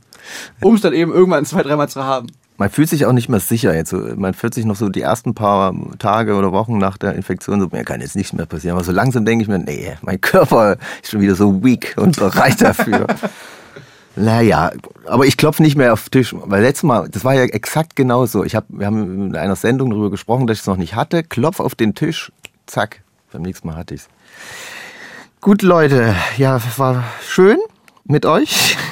[0.62, 2.28] Um es dann eben irgendwann zwei, dreimal zu haben.
[2.58, 3.74] man fühlt sich auch nicht mehr sicher.
[3.74, 7.16] Jetzt, so, man fühlt sich noch so die ersten paar Tage oder Wochen nach der
[7.16, 8.76] Infektion so, mir kann jetzt nichts mehr passieren.
[8.76, 12.18] Aber so langsam denke ich mir, nee, mein Körper ist schon wieder so weak und
[12.18, 13.08] bereit dafür.
[14.18, 14.72] Naja,
[15.06, 17.96] aber ich klopfe nicht mehr auf den Tisch, weil letztes Mal, das war ja exakt
[17.96, 18.44] genauso.
[18.44, 21.24] Ich hab, wir haben in einer Sendung darüber gesprochen, dass ich es noch nicht hatte.
[21.24, 22.32] Klopf auf den Tisch,
[22.66, 24.10] zack, beim nächsten Mal hatte ich's.
[25.40, 27.58] Gut, Leute, ja, war schön
[28.06, 28.76] mit euch.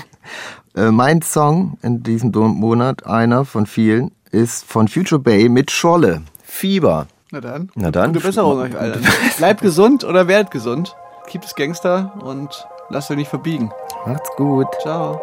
[0.78, 6.24] Äh, mein Song in diesem Monat, einer von vielen, ist von Future Bay mit Scholle.
[6.44, 7.08] Fieber.
[7.32, 7.70] Na dann.
[7.76, 8.12] Na dann.
[8.12, 9.02] Gute Besserung euch allen.
[9.38, 10.94] Bleibt gesund oder werdet gesund.
[11.28, 13.72] Keep es Gangster und lass dich nicht verbiegen.
[14.06, 14.68] Macht's gut.
[14.82, 15.22] Ciao.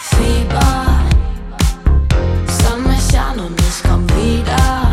[0.00, 0.86] Fieber,
[2.46, 4.92] sonn mich und ich komm wieder.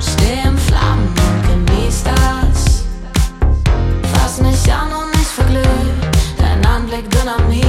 [0.00, 2.84] Steh in Flammen und genieß das.
[4.12, 5.64] Fass mich an und ich verglüht.
[6.38, 7.64] Dein Anblick Dynamit.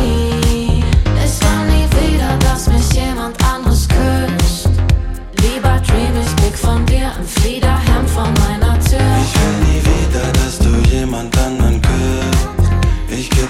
[1.24, 4.70] Ich will nie wieder, dass mich jemand anderes küsst.
[5.42, 7.89] Lieber dream ich Glück von dir und flieh dahin.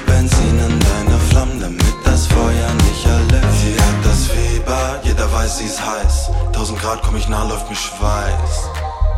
[0.06, 3.62] Benzin in deine Flammen, damit das Feuer nicht erlischt.
[3.62, 6.30] Sie hat das Fieber, jeder weiß, sie ist heiß.
[6.48, 8.70] 1000 Grad komm ich nah, läuft mir Schweiß.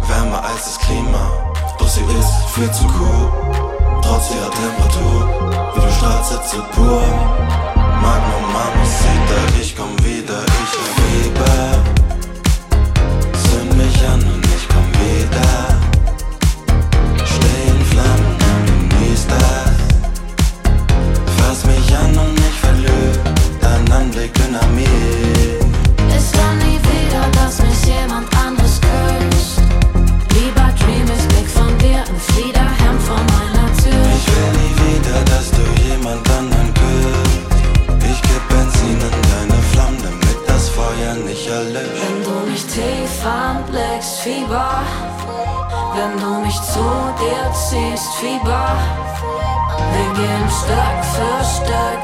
[0.07, 3.31] Wärmer als das Klima, doch sie ist viel zu cool.
[4.01, 7.01] Trotz ihrer Temperatur, wie du strahlst, ist sie pur.
[8.01, 11.01] Magnum, Mama, sieht er, ich komm wieder, ich hab
[47.71, 48.77] precies wie bar.
[49.93, 52.01] We game stuk, verstuk.